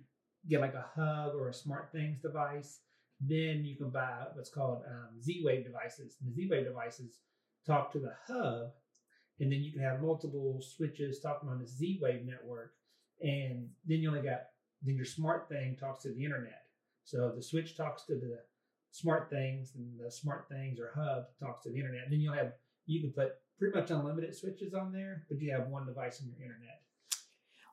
get 0.48 0.60
like 0.60 0.74
a 0.74 0.86
hub 0.94 1.34
or 1.34 1.48
a 1.48 1.52
SmartThings 1.52 2.22
device, 2.22 2.80
then 3.20 3.64
you 3.64 3.76
can 3.76 3.90
buy 3.90 4.24
what's 4.34 4.50
called 4.50 4.82
um, 4.88 5.20
Z-Wave 5.22 5.64
devices. 5.64 6.16
And 6.20 6.30
the 6.30 6.34
Z-Wave 6.34 6.64
devices 6.66 7.20
talk 7.66 7.92
to 7.92 7.98
the 7.98 8.14
hub, 8.28 8.70
and 9.40 9.50
then 9.50 9.62
you 9.62 9.72
can 9.72 9.82
have 9.82 10.00
multiple 10.00 10.62
switches 10.62 11.20
talking 11.20 11.48
on 11.48 11.58
the 11.58 11.66
Z-Wave 11.66 12.24
network, 12.24 12.72
and 13.20 13.68
then 13.86 13.98
you 14.00 14.08
only 14.08 14.22
got 14.22 14.42
then 14.82 14.96
your 14.96 15.04
smart 15.04 15.48
thing 15.48 15.76
talks 15.78 16.02
to 16.02 16.08
the 16.12 16.24
internet. 16.24 16.62
So 17.04 17.32
the 17.34 17.42
switch 17.42 17.76
talks 17.76 18.04
to 18.04 18.14
the 18.14 18.38
SmartThings, 18.92 19.74
and 19.74 19.98
the 19.98 20.10
SmartThings 20.10 20.78
or 20.80 20.92
hub 20.94 21.26
talks 21.38 21.62
to 21.62 21.70
the 21.70 21.78
internet. 21.78 22.04
And 22.04 22.12
then 22.12 22.20
you'll 22.20 22.34
have 22.34 22.52
you 22.86 23.00
can 23.00 23.12
put 23.12 23.32
pretty 23.58 23.78
much 23.78 23.90
unlimited 23.90 24.34
switches 24.34 24.74
on 24.74 24.92
there, 24.92 25.24
but 25.28 25.40
you 25.40 25.52
have 25.52 25.68
one 25.68 25.86
device 25.86 26.20
on 26.20 26.28
your 26.28 26.42
internet. 26.42 26.82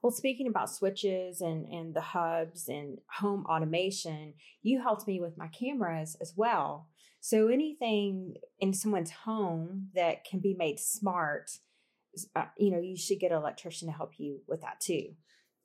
Well, 0.01 0.11
speaking 0.11 0.47
about 0.47 0.69
switches 0.69 1.39
and, 1.39 1.65
and 1.65 1.93
the 1.93 2.01
hubs 2.01 2.67
and 2.67 2.97
home 3.19 3.45
automation, 3.45 4.33
you 4.61 4.81
helped 4.81 5.07
me 5.07 5.21
with 5.21 5.37
my 5.37 5.47
cameras 5.47 6.17
as 6.19 6.33
well. 6.35 6.89
So 7.21 7.47
anything 7.47 8.35
in 8.59 8.73
someone's 8.73 9.11
home 9.11 9.89
that 9.95 10.25
can 10.25 10.41
be 10.41 10.55
made 10.55 10.77
smart, 10.77 11.51
uh, 12.35 12.45
you 12.57 12.71
know, 12.71 12.81
you 12.81 12.97
should 12.97 13.19
get 13.21 13.31
an 13.31 13.37
electrician 13.37 13.87
to 13.87 13.93
help 13.93 14.13
you 14.17 14.41
with 14.45 14.61
that 14.61 14.81
too. 14.81 15.13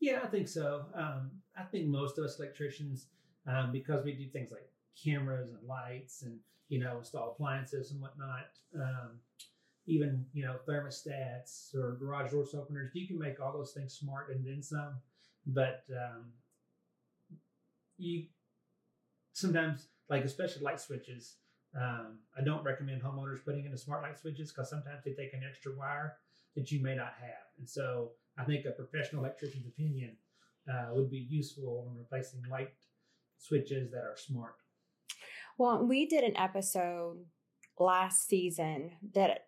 Yeah, 0.01 0.21
I 0.23 0.29
think 0.29 0.49
so. 0.49 0.87
Um, 0.95 1.31
I 1.57 1.65
think 1.65 1.87
most 1.89 2.19
of 2.19 2.25
us 2.25 2.39
electricians, 2.39 3.07
um, 3.47 3.73
because 3.73 4.05
we 4.05 4.13
do 4.13 4.29
things 4.29 4.51
like 4.51 4.69
cameras 5.03 5.51
and 5.51 5.59
lights 5.67 6.23
and 6.23 6.39
you 6.69 6.79
know 6.79 6.99
install 6.99 7.31
appliances 7.33 7.91
and 7.91 8.01
whatnot, 8.01 8.47
um, 8.77 9.19
even 9.87 10.25
you 10.33 10.45
know 10.45 10.57
thermostats 10.69 11.75
or 11.75 11.97
garage 12.01 12.33
door 12.33 12.47
openers, 12.55 12.91
you 12.95 13.07
can 13.07 13.19
make 13.19 13.41
all 13.41 13.53
those 13.53 13.73
things 13.73 13.95
smart 13.95 14.31
and 14.35 14.47
then 14.47 14.63
some. 14.63 14.95
But 15.47 15.85
um, 15.93 16.27
you 17.99 18.25
sometimes 19.33 19.89
like 20.09 20.25
especially 20.25 20.63
light 20.63 20.81
switches 20.81 21.37
um, 21.79 22.19
I 22.37 22.43
don't 22.43 22.65
recommend 22.65 23.03
homeowners 23.03 23.45
putting 23.45 23.67
in 23.67 23.73
the 23.73 23.79
smart 23.79 24.03
light 24.03 24.19
switches 24.19 24.51
because 24.51 24.71
sometimes 24.71 25.05
they 25.05 25.13
take 25.13 25.35
an 25.35 25.43
extra 25.49 25.71
wire 25.77 26.17
that 26.57 26.73
you 26.73 26.83
may 26.83 26.95
not 26.95 27.13
have. 27.21 27.45
And 27.59 27.69
so 27.69 28.13
I 28.39 28.45
think 28.45 28.65
a 28.65 28.71
professional 28.71 29.25
electrician's 29.25 29.67
opinion 29.67 30.17
uh, 30.71 30.89
would 30.93 31.11
be 31.11 31.27
useful 31.29 31.85
when 31.87 31.99
replacing 31.99 32.43
light 32.51 32.75
switches 33.39 33.91
that 33.91 34.05
are 34.05 34.17
smart. 34.17 34.55
Well, 35.57 35.85
we 35.87 36.07
did 36.07 36.25
an 36.25 36.37
episode 36.37 37.25
last 37.79 38.29
season 38.29 38.93
that 39.15 39.47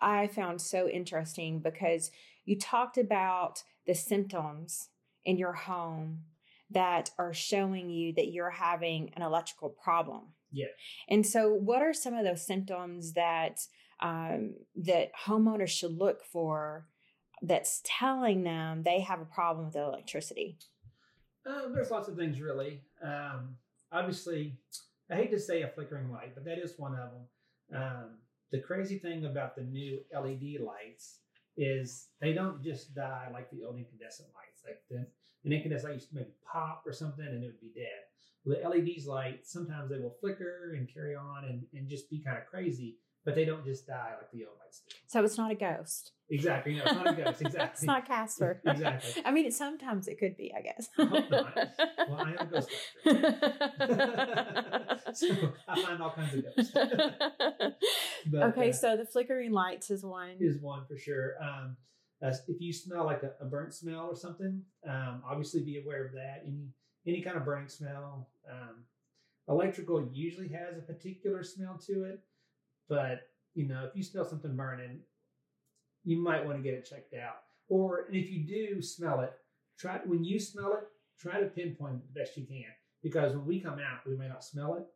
I 0.00 0.26
found 0.26 0.60
so 0.60 0.88
interesting 0.88 1.60
because 1.60 2.10
you 2.44 2.58
talked 2.58 2.98
about 2.98 3.62
the 3.86 3.94
symptoms 3.94 4.90
in 5.24 5.38
your 5.38 5.52
home 5.52 6.24
that 6.70 7.10
are 7.18 7.32
showing 7.32 7.90
you 7.90 8.12
that 8.14 8.32
you're 8.32 8.50
having 8.50 9.12
an 9.14 9.22
electrical 9.22 9.70
problem. 9.70 10.22
Yeah. 10.52 10.66
And 11.08 11.26
so, 11.26 11.52
what 11.52 11.82
are 11.82 11.94
some 11.94 12.14
of 12.14 12.24
those 12.24 12.46
symptoms 12.46 13.12
that 13.12 13.60
um, 14.00 14.54
that 14.76 15.10
homeowners 15.26 15.68
should 15.68 15.96
look 15.96 16.22
for 16.24 16.86
that's 17.42 17.82
telling 17.84 18.42
them 18.42 18.82
they 18.82 19.00
have 19.00 19.20
a 19.20 19.24
problem 19.24 19.66
with 19.66 19.74
the 19.74 19.82
electricity? 19.82 20.58
Um, 21.46 21.72
there's 21.74 21.90
lots 21.90 22.08
of 22.08 22.16
things, 22.16 22.40
really. 22.40 22.82
Um, 23.02 23.56
obviously, 23.92 24.58
I 25.10 25.16
hate 25.16 25.30
to 25.30 25.38
say 25.38 25.62
a 25.62 25.68
flickering 25.68 26.10
light, 26.10 26.34
but 26.34 26.44
that 26.44 26.58
is 26.58 26.74
one 26.76 26.94
of 26.94 27.10
them. 27.10 27.82
Um, 27.82 28.10
the 28.50 28.60
crazy 28.60 28.98
thing 28.98 29.26
about 29.26 29.56
the 29.56 29.62
new 29.62 30.00
LED 30.14 30.60
lights 30.60 31.20
is 31.56 32.08
they 32.20 32.32
don't 32.32 32.62
just 32.62 32.94
die 32.94 33.28
like 33.32 33.50
the 33.50 33.64
old 33.64 33.76
incandescent 33.76 34.28
lights. 34.34 34.62
Like 34.64 34.82
the, 34.90 35.06
an 35.44 35.52
incandescent 35.52 35.90
light 35.90 35.94
used 35.94 36.10
to 36.10 36.16
maybe 36.16 36.30
pop 36.50 36.82
or 36.86 36.92
something 36.92 37.24
and 37.24 37.42
it 37.42 37.46
would 37.46 37.60
be 37.60 37.72
dead 37.74 38.06
the 38.46 38.60
LEDs 38.66 39.06
light, 39.06 39.40
sometimes 39.44 39.90
they 39.90 39.98
will 39.98 40.14
flicker 40.20 40.74
and 40.76 40.92
carry 40.92 41.16
on 41.16 41.44
and, 41.44 41.64
and 41.74 41.88
just 41.88 42.08
be 42.08 42.20
kind 42.20 42.38
of 42.38 42.46
crazy, 42.46 42.96
but 43.26 43.34
they 43.34 43.44
don't 43.44 43.64
just 43.64 43.86
die 43.88 44.12
like 44.16 44.30
the 44.30 44.44
old 44.46 44.56
lights 44.64 44.82
do. 44.88 44.94
So 45.08 45.24
it's 45.24 45.36
not 45.36 45.50
a 45.50 45.56
ghost. 45.56 46.12
Exactly. 46.30 46.76
No, 46.76 46.84
it's 46.84 46.94
not 46.94 47.08
a 47.08 47.12
ghost. 47.12 47.42
Exactly. 47.42 47.70
it's 47.74 47.82
not 47.82 48.06
Casper. 48.06 48.62
exactly. 48.66 49.22
I 49.24 49.32
mean, 49.32 49.50
sometimes 49.50 50.06
it 50.08 50.18
could 50.18 50.36
be, 50.36 50.54
I 50.56 50.62
guess. 50.62 50.88
I 50.96 51.04
hope 51.04 51.30
not. 51.30 51.56
Well, 52.08 52.20
I 52.20 52.30
am 52.30 52.38
a 52.38 52.46
ghost 52.46 52.70
so 55.12 55.52
I 55.68 55.82
find 55.82 56.00
all 56.02 56.12
kinds 56.12 56.34
of 56.34 56.44
ghosts. 56.44 56.72
but, 58.26 58.42
okay, 58.44 58.70
uh, 58.70 58.72
so 58.72 58.96
the 58.96 59.04
flickering 59.04 59.52
lights 59.52 59.90
is 59.90 60.04
one. 60.04 60.36
Is 60.40 60.58
one 60.60 60.84
for 60.86 60.96
sure. 60.96 61.34
Um, 61.42 61.76
uh, 62.22 62.32
if 62.48 62.60
you 62.60 62.72
smell 62.72 63.04
like 63.04 63.22
a, 63.24 63.32
a 63.40 63.44
burnt 63.44 63.74
smell 63.74 64.06
or 64.06 64.16
something, 64.16 64.62
um, 64.88 65.22
obviously 65.28 65.62
be 65.62 65.78
aware 65.82 66.06
of 66.06 66.12
that. 66.12 66.44
Any 66.46 66.68
any 67.06 67.20
kind 67.22 67.36
of 67.36 67.44
burning 67.44 67.68
smell. 67.68 68.28
Um, 68.50 68.84
electrical 69.48 70.08
usually 70.12 70.48
has 70.48 70.78
a 70.78 70.80
particular 70.80 71.42
smell 71.42 71.78
to 71.86 72.04
it, 72.04 72.20
but 72.88 73.28
you 73.54 73.66
know, 73.66 73.84
if 73.84 73.96
you 73.96 74.02
smell 74.02 74.24
something 74.24 74.54
burning, 74.54 75.00
you 76.04 76.18
might 76.18 76.44
want 76.44 76.58
to 76.58 76.62
get 76.62 76.74
it 76.74 76.88
checked 76.88 77.14
out. 77.14 77.36
Or 77.68 78.06
and 78.06 78.16
if 78.16 78.30
you 78.30 78.46
do 78.46 78.80
smell 78.82 79.20
it, 79.20 79.32
try 79.78 80.00
when 80.04 80.24
you 80.24 80.38
smell 80.38 80.74
it, 80.74 80.84
try 81.20 81.40
to 81.40 81.46
pinpoint 81.46 81.96
it 81.96 82.14
the 82.14 82.20
best 82.20 82.36
you 82.36 82.46
can. 82.46 82.64
Because 83.02 83.34
when 83.34 83.46
we 83.46 83.60
come 83.60 83.78
out, 83.78 84.06
we 84.06 84.16
may 84.16 84.28
not 84.28 84.44
smell 84.44 84.74
it. 84.74 84.86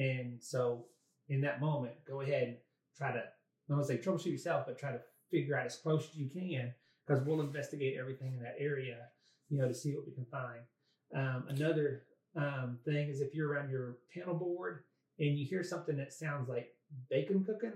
And 0.00 0.42
so 0.42 0.86
in 1.28 1.40
that 1.42 1.60
moment, 1.60 1.94
go 2.06 2.20
ahead 2.20 2.48
and 2.48 2.56
try 2.96 3.12
to, 3.12 3.18
I 3.18 3.74
don't 3.74 3.84
say 3.84 3.98
troubleshoot 3.98 4.26
yourself, 4.26 4.64
but 4.66 4.78
try 4.78 4.92
to 4.92 5.00
figure 5.30 5.58
out 5.58 5.66
as 5.66 5.76
close 5.76 6.08
as 6.08 6.16
you 6.16 6.28
can 6.28 6.72
because 7.06 7.22
we'll 7.24 7.40
investigate 7.40 7.96
everything 7.98 8.34
in 8.34 8.42
that 8.42 8.56
area, 8.58 8.96
you 9.48 9.58
know, 9.58 9.68
to 9.68 9.74
see 9.74 9.94
what 9.94 10.06
we 10.06 10.12
can 10.12 10.26
find. 10.26 10.60
Um, 11.14 11.44
another 11.48 12.02
um, 12.36 12.78
thing 12.84 13.08
is 13.08 13.20
if 13.20 13.34
you're 13.34 13.50
around 13.50 13.70
your 13.70 13.98
panel 14.14 14.34
board 14.34 14.84
and 15.18 15.38
you 15.38 15.44
hear 15.44 15.62
something 15.62 15.96
that 15.96 16.12
sounds 16.12 16.48
like 16.48 16.74
bacon 17.10 17.44
cooking, 17.44 17.72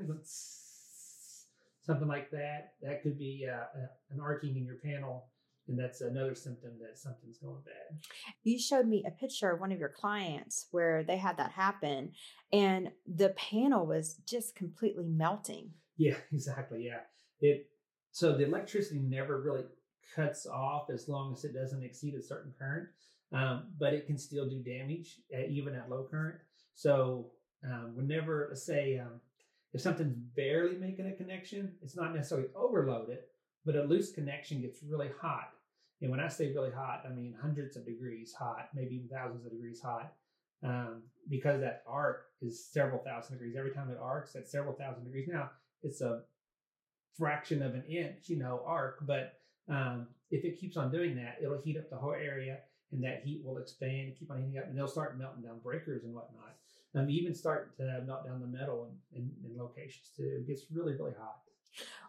something 1.82 2.08
like 2.08 2.30
that, 2.30 2.74
that 2.82 3.02
could 3.02 3.18
be 3.18 3.46
uh, 3.50 3.64
an 4.10 4.20
arcing 4.20 4.56
in 4.56 4.64
your 4.64 4.76
panel. 4.76 5.28
And 5.68 5.78
that's 5.78 6.00
another 6.00 6.34
symptom 6.34 6.72
that 6.80 6.98
something's 6.98 7.38
going 7.38 7.62
bad. 7.64 8.00
You 8.42 8.58
showed 8.58 8.88
me 8.88 9.04
a 9.06 9.12
picture 9.12 9.52
of 9.52 9.60
one 9.60 9.70
of 9.70 9.78
your 9.78 9.92
clients 9.96 10.66
where 10.72 11.04
they 11.04 11.16
had 11.16 11.36
that 11.36 11.52
happen, 11.52 12.12
and 12.52 12.90
the 13.06 13.28
panel 13.30 13.86
was 13.86 14.16
just 14.26 14.56
completely 14.56 15.06
melting. 15.06 15.70
Yeah, 15.96 16.16
exactly. 16.32 16.84
Yeah. 16.84 17.00
It 17.40 17.68
so 18.10 18.36
the 18.36 18.44
electricity 18.44 19.00
never 19.00 19.40
really 19.40 19.62
cuts 20.16 20.46
off 20.46 20.90
as 20.92 21.08
long 21.08 21.32
as 21.32 21.44
it 21.44 21.54
doesn't 21.54 21.84
exceed 21.84 22.14
a 22.14 22.22
certain 22.22 22.52
current 22.58 22.88
um, 23.32 23.68
but 23.78 23.94
it 23.94 24.06
can 24.06 24.18
still 24.18 24.48
do 24.48 24.62
damage 24.62 25.20
at, 25.32 25.48
even 25.48 25.74
at 25.74 25.88
low 25.88 26.06
current. 26.10 26.36
So 26.74 27.30
um, 27.64 27.92
whenever, 27.94 28.50
say, 28.54 28.98
um, 28.98 29.20
if 29.72 29.80
something's 29.80 30.16
barely 30.36 30.76
making 30.76 31.06
a 31.06 31.12
connection, 31.12 31.72
it's 31.82 31.96
not 31.96 32.14
necessarily 32.14 32.48
overloaded, 32.54 33.18
but 33.64 33.76
a 33.76 33.82
loose 33.82 34.12
connection 34.12 34.60
gets 34.60 34.82
really 34.82 35.10
hot. 35.20 35.50
And 36.00 36.10
when 36.10 36.20
I 36.20 36.28
say 36.28 36.52
really 36.52 36.72
hot, 36.72 37.04
I 37.06 37.12
mean 37.12 37.34
hundreds 37.40 37.76
of 37.76 37.86
degrees 37.86 38.34
hot, 38.36 38.68
maybe 38.74 38.96
even 38.96 39.08
thousands 39.08 39.46
of 39.46 39.52
degrees 39.52 39.80
hot, 39.80 40.12
um, 40.64 41.02
because 41.30 41.60
that 41.60 41.84
arc 41.86 42.24
is 42.40 42.66
several 42.66 43.02
thousand 43.02 43.36
degrees. 43.36 43.54
Every 43.56 43.70
time 43.70 43.90
it 43.90 43.98
arcs, 44.00 44.32
that's 44.32 44.50
several 44.50 44.74
thousand 44.74 45.04
degrees. 45.04 45.28
Now, 45.30 45.50
it's 45.82 46.00
a 46.00 46.22
fraction 47.16 47.62
of 47.62 47.74
an 47.74 47.84
inch, 47.84 48.28
you 48.28 48.38
know, 48.38 48.62
arc, 48.66 49.06
but 49.06 49.34
um, 49.68 50.08
if 50.30 50.44
it 50.44 50.58
keeps 50.58 50.76
on 50.76 50.90
doing 50.90 51.14
that, 51.16 51.38
it'll 51.40 51.60
heat 51.60 51.76
up 51.76 51.88
the 51.88 51.96
whole 51.96 52.14
area 52.14 52.58
and 52.92 53.02
that 53.02 53.22
heat 53.24 53.42
will 53.44 53.58
expand 53.58 54.08
and 54.08 54.16
keep 54.18 54.30
on 54.30 54.42
heating 54.42 54.58
up, 54.58 54.66
and 54.66 54.76
they'll 54.76 54.86
start 54.86 55.18
melting 55.18 55.42
down 55.42 55.58
breakers 55.62 56.04
and 56.04 56.14
whatnot. 56.14 56.56
Um, 56.94 57.08
even 57.08 57.34
start 57.34 57.74
to 57.78 58.02
melt 58.06 58.26
down 58.26 58.40
the 58.40 58.46
metal 58.46 58.90
in, 59.14 59.22
in, 59.22 59.30
in 59.44 59.58
locations 59.58 60.10
too. 60.14 60.40
It 60.40 60.46
gets 60.46 60.64
really, 60.70 60.92
really 60.92 61.14
hot. 61.18 61.40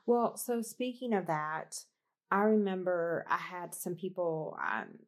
Well, 0.05 0.35
so 0.35 0.61
speaking 0.61 1.13
of 1.13 1.27
that, 1.27 1.85
I 2.29 2.41
remember 2.41 3.25
I 3.29 3.37
had 3.37 3.73
some 3.73 3.95
people 3.95 4.57
um, 4.61 4.99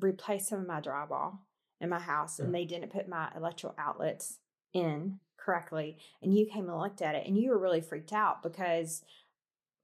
replace 0.00 0.48
some 0.48 0.60
of 0.60 0.66
my 0.66 0.80
drywall 0.80 1.38
in 1.80 1.90
my 1.90 2.00
house, 2.00 2.38
and 2.38 2.54
they 2.54 2.64
didn't 2.64 2.92
put 2.92 3.08
my 3.08 3.28
electrical 3.36 3.74
outlets 3.78 4.38
in 4.72 5.20
correctly. 5.36 5.98
And 6.22 6.36
you 6.36 6.46
came 6.46 6.68
and 6.68 6.78
looked 6.78 7.02
at 7.02 7.14
it, 7.14 7.26
and 7.26 7.38
you 7.38 7.50
were 7.50 7.58
really 7.58 7.80
freaked 7.80 8.12
out 8.12 8.42
because 8.42 9.02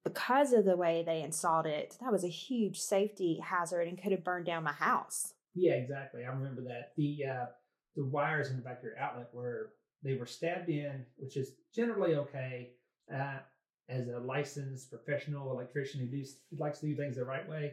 because 0.04 0.52
of 0.52 0.64
the 0.64 0.76
way 0.76 1.02
they 1.04 1.22
installed 1.22 1.66
it, 1.66 1.96
that 2.00 2.12
was 2.12 2.22
a 2.22 2.28
huge 2.28 2.78
safety 2.78 3.40
hazard 3.42 3.88
and 3.88 4.00
could 4.00 4.12
have 4.12 4.22
burned 4.22 4.46
down 4.46 4.62
my 4.62 4.72
house. 4.72 5.34
Yeah, 5.54 5.72
exactly. 5.72 6.24
I 6.24 6.28
remember 6.28 6.62
that. 6.62 6.92
The 6.96 7.24
uh, 7.28 7.46
the 7.96 8.04
wires 8.04 8.50
in 8.50 8.56
the 8.56 8.62
back 8.62 8.78
of 8.78 8.84
your 8.84 8.98
outlet 8.98 9.28
were 9.32 9.72
they 10.02 10.14
were 10.14 10.26
stabbed 10.26 10.68
in, 10.68 11.04
which 11.16 11.36
is 11.36 11.52
generally 11.74 12.14
okay. 12.14 12.70
Uh, 13.12 13.38
as 13.88 14.08
a 14.08 14.18
licensed 14.18 14.90
professional 14.90 15.52
electrician 15.52 16.00
who, 16.00 16.16
who 16.16 16.62
likes 16.62 16.80
to 16.80 16.86
do 16.86 16.96
things 16.96 17.16
the 17.16 17.24
right 17.24 17.48
way, 17.48 17.72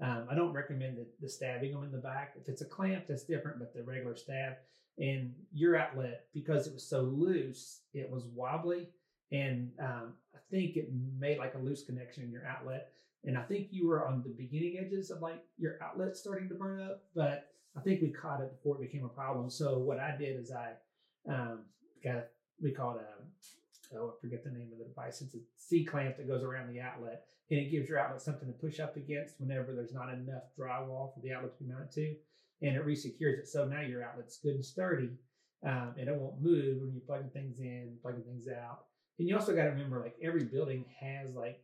um, 0.00 0.26
I 0.28 0.34
don't 0.34 0.52
recommend 0.52 0.96
the, 0.96 1.06
the 1.20 1.28
stabbing 1.28 1.72
them 1.72 1.84
in 1.84 1.92
the 1.92 1.98
back. 1.98 2.34
If 2.40 2.48
it's 2.48 2.62
a 2.62 2.66
clamp, 2.66 3.04
that's 3.06 3.22
different, 3.22 3.60
but 3.60 3.72
the 3.72 3.84
regular 3.84 4.16
stab 4.16 4.54
and 4.98 5.32
your 5.52 5.76
outlet, 5.76 6.26
because 6.34 6.66
it 6.66 6.74
was 6.74 6.88
so 6.88 7.02
loose, 7.02 7.82
it 7.94 8.10
was 8.10 8.24
wobbly. 8.34 8.88
And 9.30 9.70
um, 9.78 10.14
I 10.34 10.38
think 10.50 10.76
it 10.76 10.90
made 11.18 11.38
like 11.38 11.54
a 11.54 11.58
loose 11.58 11.84
connection 11.84 12.24
in 12.24 12.30
your 12.32 12.46
outlet. 12.46 12.90
And 13.24 13.38
I 13.38 13.42
think 13.42 13.68
you 13.70 13.86
were 13.86 14.06
on 14.06 14.22
the 14.22 14.30
beginning 14.30 14.78
edges 14.84 15.10
of 15.10 15.22
like 15.22 15.44
your 15.56 15.78
outlet 15.80 16.16
starting 16.16 16.48
to 16.48 16.54
burn 16.54 16.82
up, 16.82 17.04
but 17.14 17.51
I 17.76 17.80
think 17.80 18.02
we 18.02 18.10
caught 18.10 18.40
it 18.40 18.52
before 18.52 18.76
it 18.76 18.90
became 18.90 19.04
a 19.04 19.08
problem. 19.08 19.48
So 19.50 19.78
what 19.78 19.98
I 19.98 20.16
did 20.16 20.38
is 20.38 20.52
I 20.52 20.72
um, 21.32 21.60
got 22.04 22.26
we 22.62 22.70
call 22.70 22.96
it 22.96 23.02
a, 23.02 23.98
oh, 23.98 24.14
I 24.16 24.20
forget 24.20 24.44
the 24.44 24.50
name 24.50 24.68
of 24.72 24.78
the 24.78 24.84
device. 24.84 25.20
It's 25.22 25.34
a 25.34 25.38
C 25.56 25.84
clamp 25.84 26.16
that 26.16 26.28
goes 26.28 26.42
around 26.42 26.72
the 26.72 26.80
outlet 26.80 27.24
and 27.50 27.58
it 27.58 27.70
gives 27.70 27.88
your 27.88 27.98
outlet 27.98 28.22
something 28.22 28.46
to 28.46 28.54
push 28.54 28.78
up 28.78 28.96
against 28.96 29.40
whenever 29.40 29.74
there's 29.74 29.92
not 29.92 30.12
enough 30.12 30.44
drywall 30.58 31.12
for 31.14 31.20
the 31.22 31.32
outlet 31.32 31.56
to 31.58 31.64
be 31.64 31.70
mounted 31.70 31.90
to. 31.92 32.14
And 32.62 32.76
it 32.76 32.84
resecures 32.84 33.40
it. 33.40 33.48
So 33.48 33.64
now 33.64 33.80
your 33.80 34.04
outlet's 34.04 34.38
good 34.38 34.54
and 34.54 34.64
sturdy 34.64 35.10
um, 35.64 35.94
and 35.98 36.08
it 36.08 36.16
won't 36.16 36.40
move 36.40 36.82
when 36.82 36.92
you're 36.92 37.02
plugging 37.06 37.30
things 37.30 37.60
in, 37.60 37.96
plugging 38.02 38.24
things 38.24 38.48
out. 38.48 38.86
and 39.18 39.28
you 39.28 39.36
also 39.36 39.54
got 39.54 39.64
to 39.64 39.70
remember, 39.70 40.00
like 40.00 40.16
every 40.22 40.44
building 40.44 40.84
has 41.00 41.34
like 41.34 41.62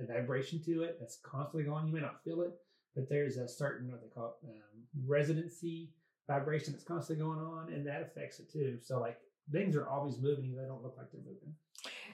a 0.00 0.06
vibration 0.06 0.62
to 0.64 0.82
it 0.82 0.96
that's 0.98 1.18
constantly 1.22 1.64
going. 1.64 1.86
You 1.86 1.94
may 1.94 2.00
not 2.00 2.24
feel 2.24 2.42
it, 2.42 2.54
but 2.94 3.08
there's 3.08 3.36
a 3.36 3.46
certain 3.46 3.90
what 3.90 4.00
they 4.02 4.08
call 4.08 4.36
it, 4.42 4.48
um, 4.48 4.75
residency 5.06 5.90
vibration 6.26 6.72
that's 6.72 6.84
constantly 6.84 7.24
going 7.24 7.38
on, 7.38 7.72
and 7.72 7.86
that 7.86 8.02
affects 8.02 8.40
it 8.40 8.50
too. 8.52 8.78
So 8.82 9.00
like 9.00 9.18
things 9.52 9.76
are 9.76 9.88
always 9.88 10.18
moving; 10.18 10.54
they 10.54 10.66
don't 10.66 10.82
look 10.82 10.96
like 10.96 11.10
they're 11.12 11.20
moving. 11.20 11.54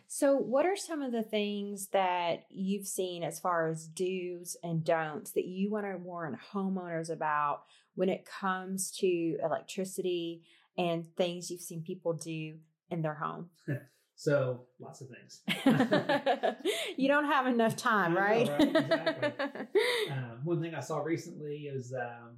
So, 0.06 0.36
what 0.36 0.66
are 0.66 0.76
some 0.76 1.00
of 1.00 1.12
the 1.12 1.22
things 1.22 1.88
that 1.88 2.44
you've 2.50 2.86
seen 2.86 3.22
as 3.22 3.40
far 3.40 3.68
as 3.68 3.86
do's 3.86 4.56
and 4.62 4.84
don'ts 4.84 5.30
that 5.32 5.46
you 5.46 5.70
want 5.70 5.86
to 5.86 5.96
warn 5.96 6.38
homeowners 6.52 7.10
about 7.10 7.62
when 7.94 8.08
it 8.08 8.26
comes 8.26 8.90
to 8.98 9.38
electricity 9.42 10.42
and 10.76 11.06
things 11.16 11.50
you've 11.50 11.60
seen 11.60 11.82
people 11.82 12.12
do 12.12 12.56
in 12.90 13.02
their 13.02 13.14
home? 13.14 13.50
So 14.14 14.66
lots 14.78 15.00
of 15.00 15.08
things. 15.08 15.40
you 16.96 17.08
don't 17.08 17.24
have 17.24 17.48
enough 17.48 17.74
time, 17.74 18.16
right? 18.16 18.46
Know, 18.46 18.56
right? 18.56 18.76
Exactly. 18.76 19.48
um, 20.12 20.40
one 20.44 20.60
thing 20.60 20.76
I 20.76 20.80
saw 20.80 20.98
recently 20.98 21.62
is 21.62 21.92
um, 21.92 22.36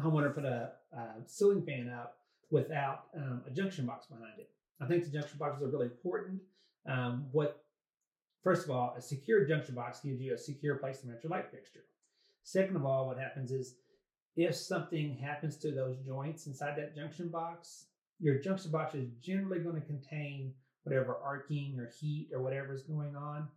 homeowner 0.00 0.34
put 0.34 0.44
a, 0.44 0.72
a, 0.92 1.06
ceiling 1.26 1.62
fan 1.64 1.90
up 1.90 2.18
without 2.50 3.06
um, 3.16 3.42
a 3.46 3.50
junction 3.50 3.86
box 3.86 4.06
behind 4.06 4.38
it. 4.38 4.50
I 4.80 4.86
think 4.86 5.04
the 5.04 5.10
junction 5.10 5.38
boxes 5.38 5.62
are 5.62 5.68
really 5.68 5.86
important. 5.86 6.40
Um, 6.86 7.26
what, 7.32 7.64
first 8.42 8.64
of 8.64 8.70
all, 8.70 8.94
a 8.96 9.02
secure 9.02 9.44
junction 9.44 9.74
box 9.74 10.00
gives 10.00 10.20
you 10.20 10.34
a 10.34 10.38
secure 10.38 10.76
place 10.76 11.00
to 11.00 11.08
mount 11.08 11.22
your 11.22 11.30
light 11.30 11.50
fixture. 11.50 11.84
Second 12.44 12.76
of 12.76 12.86
all, 12.86 13.06
what 13.06 13.18
happens 13.18 13.50
is 13.50 13.74
if 14.36 14.54
something 14.54 15.16
happens 15.16 15.56
to 15.58 15.72
those 15.72 15.98
joints 15.98 16.46
inside 16.46 16.76
that 16.76 16.94
junction 16.94 17.28
box, 17.28 17.86
your 18.20 18.38
junction 18.38 18.70
box 18.70 18.94
is 18.94 19.08
generally 19.20 19.58
going 19.58 19.74
to 19.74 19.86
contain 19.86 20.52
whatever 20.84 21.18
arcing 21.22 21.76
or 21.78 21.90
heat 22.00 22.30
or 22.32 22.40
whatever 22.40 22.72
is 22.72 22.82
going 22.82 23.14
on. 23.16 23.48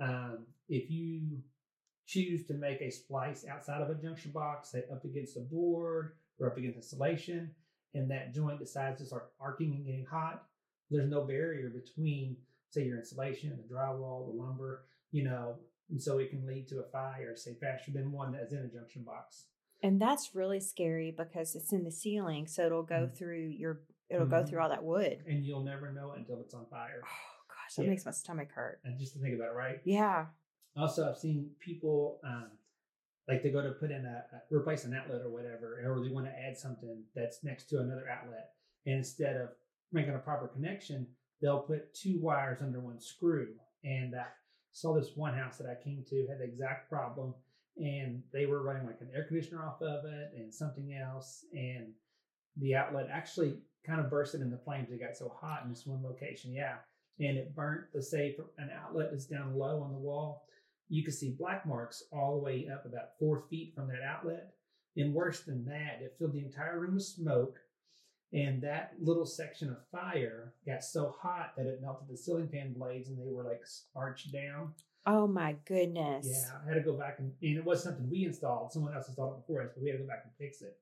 Um, 0.00 0.46
if 0.68 0.90
you 0.90 1.38
choose 2.06 2.46
to 2.46 2.54
make 2.54 2.80
a 2.80 2.90
splice 2.90 3.44
outside 3.50 3.82
of 3.82 3.90
a 3.90 3.94
junction 3.94 4.30
box, 4.30 4.70
say 4.70 4.84
up 4.92 5.04
against 5.04 5.36
a 5.36 5.40
board 5.40 6.12
or 6.38 6.46
up 6.46 6.56
against 6.56 6.76
insulation, 6.76 7.50
and 7.94 8.10
that 8.10 8.34
joint 8.34 8.58
decides 8.58 9.00
to 9.00 9.06
start 9.06 9.32
arcing 9.40 9.74
and 9.74 9.86
getting 9.86 10.06
hot, 10.06 10.44
there's 10.90 11.10
no 11.10 11.24
barrier 11.24 11.70
between, 11.70 12.36
say, 12.70 12.84
your 12.84 12.98
insulation, 12.98 13.50
and 13.50 13.58
the 13.58 13.74
drywall, 13.74 14.26
the 14.26 14.40
lumber, 14.40 14.84
you 15.10 15.24
know, 15.24 15.56
and 15.90 16.00
so 16.00 16.18
it 16.18 16.30
can 16.30 16.46
lead 16.46 16.68
to 16.68 16.80
a 16.80 16.90
fire, 16.90 17.34
say, 17.36 17.54
faster 17.60 17.90
than 17.90 18.12
one 18.12 18.32
that's 18.32 18.52
in 18.52 18.58
a 18.58 18.68
junction 18.68 19.02
box. 19.02 19.46
And 19.82 20.00
that's 20.00 20.34
really 20.34 20.60
scary 20.60 21.14
because 21.16 21.54
it's 21.54 21.72
in 21.72 21.84
the 21.84 21.90
ceiling, 21.90 22.46
so 22.46 22.66
it'll 22.66 22.82
go 22.82 23.06
mm-hmm. 23.06 23.14
through 23.14 23.48
your 23.48 23.80
it'll 24.08 24.26
mm-hmm. 24.26 24.36
go 24.36 24.44
through 24.44 24.60
all 24.60 24.68
that 24.68 24.84
wood. 24.84 25.18
And 25.26 25.44
you'll 25.44 25.64
never 25.64 25.92
know 25.92 26.12
it 26.12 26.18
until 26.18 26.40
it's 26.40 26.54
on 26.54 26.66
fire. 26.70 27.02
Oh 27.04 27.44
gosh, 27.48 27.74
that 27.76 27.84
yeah. 27.84 27.90
makes 27.90 28.04
my 28.04 28.12
stomach 28.12 28.48
hurt. 28.54 28.80
And 28.84 28.98
just 28.98 29.14
to 29.14 29.18
think 29.18 29.34
about 29.34 29.48
it, 29.48 29.56
right? 29.56 29.80
Yeah. 29.84 30.26
Also, 30.76 31.08
I've 31.08 31.18
seen 31.18 31.50
people 31.60 32.20
um, 32.24 32.48
like 33.28 33.42
they 33.42 33.50
go 33.50 33.62
to 33.62 33.70
put 33.70 33.90
in 33.90 34.04
a, 34.04 34.24
a, 34.36 34.54
replace 34.54 34.84
an 34.84 34.94
outlet 34.94 35.22
or 35.22 35.30
whatever, 35.30 35.80
or 35.84 36.02
they 36.02 36.12
want 36.12 36.26
to 36.26 36.32
add 36.32 36.56
something 36.56 37.02
that's 37.14 37.42
next 37.42 37.68
to 37.70 37.80
another 37.80 38.08
outlet, 38.08 38.50
and 38.84 38.96
instead 38.96 39.36
of 39.36 39.48
making 39.92 40.14
a 40.14 40.18
proper 40.18 40.48
connection, 40.48 41.06
they'll 41.40 41.60
put 41.60 41.94
two 41.94 42.18
wires 42.20 42.58
under 42.60 42.80
one 42.80 43.00
screw. 43.00 43.48
And 43.84 44.14
I 44.14 44.26
saw 44.72 44.94
this 44.94 45.12
one 45.14 45.34
house 45.34 45.58
that 45.58 45.68
I 45.68 45.82
came 45.82 46.04
to 46.08 46.26
had 46.28 46.40
the 46.40 46.44
exact 46.44 46.90
problem, 46.90 47.34
and 47.76 48.22
they 48.32 48.46
were 48.46 48.62
running 48.62 48.86
like 48.86 49.00
an 49.00 49.10
air 49.14 49.24
conditioner 49.24 49.64
off 49.64 49.80
of 49.82 50.04
it 50.04 50.32
and 50.36 50.52
something 50.52 50.94
else, 50.94 51.44
and 51.52 51.88
the 52.58 52.74
outlet 52.74 53.08
actually 53.12 53.54
kind 53.86 54.00
of 54.00 54.10
bursted 54.10 54.40
in 54.40 54.50
the 54.50 54.58
flames. 54.58 54.90
It 54.90 55.00
got 55.00 55.16
so 55.16 55.32
hot 55.40 55.62
in 55.64 55.70
this 55.70 55.86
one 55.86 56.02
location. 56.02 56.52
Yeah. 56.52 56.76
And 57.18 57.38
it 57.38 57.54
burnt 57.54 57.84
the 57.94 58.02
safe. 58.02 58.34
An 58.58 58.70
outlet 58.70 59.12
is 59.12 59.26
down 59.26 59.56
low 59.56 59.82
on 59.82 59.92
the 59.92 59.98
wall. 59.98 60.44
You 60.88 61.02
could 61.04 61.14
see 61.14 61.30
black 61.30 61.66
marks 61.66 62.04
all 62.12 62.36
the 62.36 62.44
way 62.44 62.68
up 62.72 62.84
about 62.84 63.18
four 63.18 63.44
feet 63.50 63.74
from 63.74 63.88
that 63.88 64.02
outlet. 64.02 64.54
And 64.96 65.12
worse 65.12 65.40
than 65.40 65.64
that, 65.66 66.00
it 66.00 66.14
filled 66.18 66.32
the 66.32 66.44
entire 66.44 66.78
room 66.78 66.94
with 66.94 67.04
smoke. 67.04 67.58
And 68.32 68.62
that 68.62 68.94
little 69.00 69.26
section 69.26 69.70
of 69.70 69.76
fire 69.92 70.54
got 70.66 70.82
so 70.82 71.14
hot 71.20 71.52
that 71.56 71.66
it 71.66 71.80
melted 71.82 72.08
the 72.08 72.16
ceiling 72.16 72.48
fan 72.48 72.72
blades 72.72 73.08
and 73.08 73.18
they 73.18 73.32
were 73.32 73.44
like 73.44 73.62
arched 73.94 74.32
down. 74.32 74.72
Oh 75.06 75.26
my 75.26 75.56
goodness. 75.64 76.26
Yeah, 76.28 76.58
I 76.64 76.68
had 76.68 76.74
to 76.74 76.80
go 76.80 76.98
back 76.98 77.18
and, 77.20 77.32
and 77.40 77.56
it 77.56 77.64
was 77.64 77.82
something 77.82 78.10
we 78.10 78.24
installed. 78.24 78.72
Someone 78.72 78.94
else 78.94 79.06
installed 79.06 79.34
it 79.34 79.46
before 79.46 79.62
us, 79.62 79.70
but 79.74 79.82
we 79.82 79.88
had 79.88 79.98
to 79.98 80.02
go 80.02 80.08
back 80.08 80.24
and 80.24 80.32
fix 80.36 80.62
it. 80.62 80.76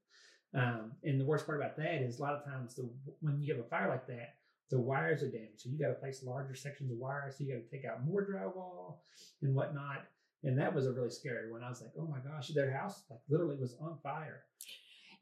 Um, 0.55 0.93
and 1.03 1.21
the 1.21 1.25
worst 1.25 1.47
part 1.47 1.59
about 1.59 1.77
that 1.77 2.03
is 2.03 2.19
a 2.19 2.23
lot 2.23 2.35
of 2.35 2.45
times 2.45 2.75
the 2.75 2.89
when 3.21 3.43
you 3.43 3.55
have 3.55 3.65
a 3.65 3.69
fire 3.69 3.89
like 3.89 4.07
that, 4.07 4.37
the 4.71 4.81
wires 4.81 5.23
are 5.23 5.31
damaged. 5.31 5.61
So 5.61 5.71
you 5.71 5.79
got 5.79 5.89
to 5.89 5.95
place 5.95 6.23
larger 6.25 6.55
sections 6.55 6.91
of 6.91 6.99
wire. 6.99 7.31
So 7.31 7.45
you 7.45 7.55
got 7.55 7.63
to 7.65 7.71
take 7.71 7.85
out 7.85 8.05
more 8.05 8.27
drywall 8.27 8.99
and 9.43 9.55
whatnot. 9.55 10.05
And 10.43 10.59
that 10.59 10.75
was 10.75 10.87
a 10.87 10.93
really 10.93 11.11
scary 11.11 11.51
one. 11.51 11.63
I 11.63 11.69
was 11.69 11.81
like, 11.81 11.93
oh 11.99 12.07
my 12.07 12.19
gosh, 12.19 12.49
their 12.49 12.73
house 12.73 13.05
like 13.11 13.21
literally 13.29 13.57
was 13.57 13.77
on 13.81 13.99
fire. 14.03 14.45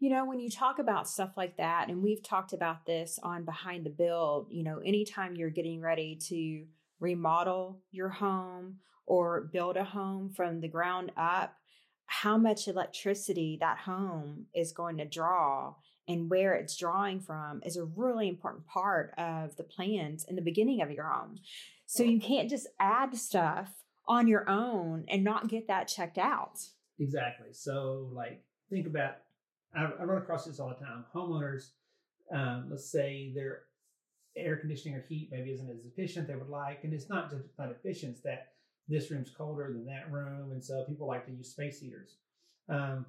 You 0.00 0.11
know, 0.11 0.24
when 0.24 0.40
you 0.40 0.50
talk 0.50 0.81
about 0.81 1.09
stuff 1.09 1.31
like 1.37 1.59
that, 1.59 1.88
and 1.88 2.02
we've 2.02 2.24
talked 2.24 2.52
about 2.52 2.87
this 2.87 3.20
on 3.22 3.44
Behind 3.44 3.87
the 3.87 3.90
Build, 3.90 4.48
you 4.50 4.64
know, 4.64 4.78
anytime 4.78 5.37
you're 5.37 5.50
getting 5.50 5.81
ready 5.81 6.18
to 6.28 6.64
remodel 6.98 7.83
your 7.92 8.09
home 8.09 8.78
or 9.07 9.48
build 9.52 9.76
a 9.76 9.85
home 9.85 10.31
from 10.31 10.61
the 10.61 10.66
ground 10.66 11.12
up, 11.16 11.55
how 12.07 12.37
much 12.37 12.66
electricity 12.66 13.59
that 13.61 13.78
home 13.78 14.46
is 14.55 14.72
going 14.72 14.98
to 14.98 15.05
draw 15.05 15.74
and 16.08 16.30
where 16.30 16.54
it's 16.54 16.76
drawing 16.76 17.20
from 17.20 17.62
is 17.64 17.76
a 17.76 17.84
really 17.84 18.28
important 18.28 18.66
part 18.66 19.14
of 19.18 19.56
the 19.56 19.62
plans 19.62 20.24
in 20.24 20.36
the 20.36 20.42
beginning 20.42 20.82
of 20.82 20.90
your 20.90 21.04
home. 21.04 21.36
So 21.86 22.02
you 22.02 22.20
can't 22.20 22.50
just 22.50 22.66
add 22.80 23.16
stuff 23.16 23.70
on 24.06 24.26
your 24.26 24.48
own 24.48 25.04
and 25.08 25.22
not 25.22 25.48
get 25.48 25.68
that 25.68 25.88
checked 25.88 26.18
out. 26.18 26.58
Exactly. 26.98 27.48
So, 27.52 28.08
like, 28.12 28.42
think 28.70 28.86
about 28.86 29.16
I, 29.74 29.84
I 29.84 30.04
run 30.04 30.18
across 30.18 30.44
this 30.44 30.60
all 30.60 30.68
the 30.68 30.84
time. 30.84 31.04
Homeowners, 31.14 31.70
um, 32.34 32.66
let's 32.70 32.90
say 32.90 33.32
their 33.34 33.62
air 34.36 34.56
conditioning 34.56 34.96
or 34.96 35.04
heat 35.08 35.28
maybe 35.30 35.50
isn't 35.50 35.70
as 35.70 35.86
efficient 35.86 36.26
they 36.26 36.34
would 36.34 36.48
like, 36.48 36.84
and 36.84 36.92
it's 36.92 37.08
not 37.08 37.30
just 37.30 37.44
not 37.58 37.70
efficient; 37.70 38.12
it's 38.12 38.22
that 38.22 38.52
this 38.88 39.10
room's 39.10 39.30
colder 39.30 39.72
than 39.72 39.86
that 39.86 40.10
room, 40.10 40.52
and 40.52 40.62
so 40.62 40.84
people 40.84 41.06
like 41.06 41.26
to 41.26 41.32
use 41.32 41.50
space 41.50 41.80
heaters. 41.80 42.16
Um, 42.68 43.06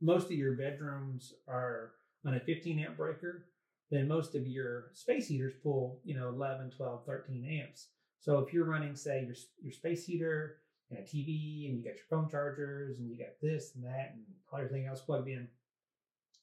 most 0.00 0.26
of 0.26 0.32
your 0.32 0.54
bedrooms 0.54 1.34
are 1.48 1.92
on 2.26 2.34
a 2.34 2.40
15 2.40 2.78
amp 2.80 2.96
breaker, 2.96 3.46
then 3.90 4.08
most 4.08 4.34
of 4.34 4.46
your 4.46 4.90
space 4.94 5.28
heaters 5.28 5.54
pull, 5.62 6.00
you 6.04 6.16
know, 6.16 6.28
11, 6.28 6.72
12, 6.76 7.06
13 7.06 7.62
amps. 7.62 7.88
So 8.20 8.38
if 8.38 8.52
you're 8.52 8.64
running, 8.64 8.96
say, 8.96 9.24
your, 9.24 9.36
your 9.62 9.72
space 9.72 10.04
heater 10.04 10.56
and 10.90 10.98
a 10.98 11.02
TV 11.02 11.68
and 11.68 11.78
you 11.78 11.84
got 11.84 11.94
your 11.94 12.06
phone 12.10 12.28
chargers 12.28 12.98
and 12.98 13.08
you 13.08 13.16
got 13.16 13.40
this 13.40 13.72
and 13.76 13.84
that 13.84 14.14
and 14.14 14.22
everything 14.52 14.86
else 14.86 15.00
plugged 15.00 15.28
in, 15.28 15.46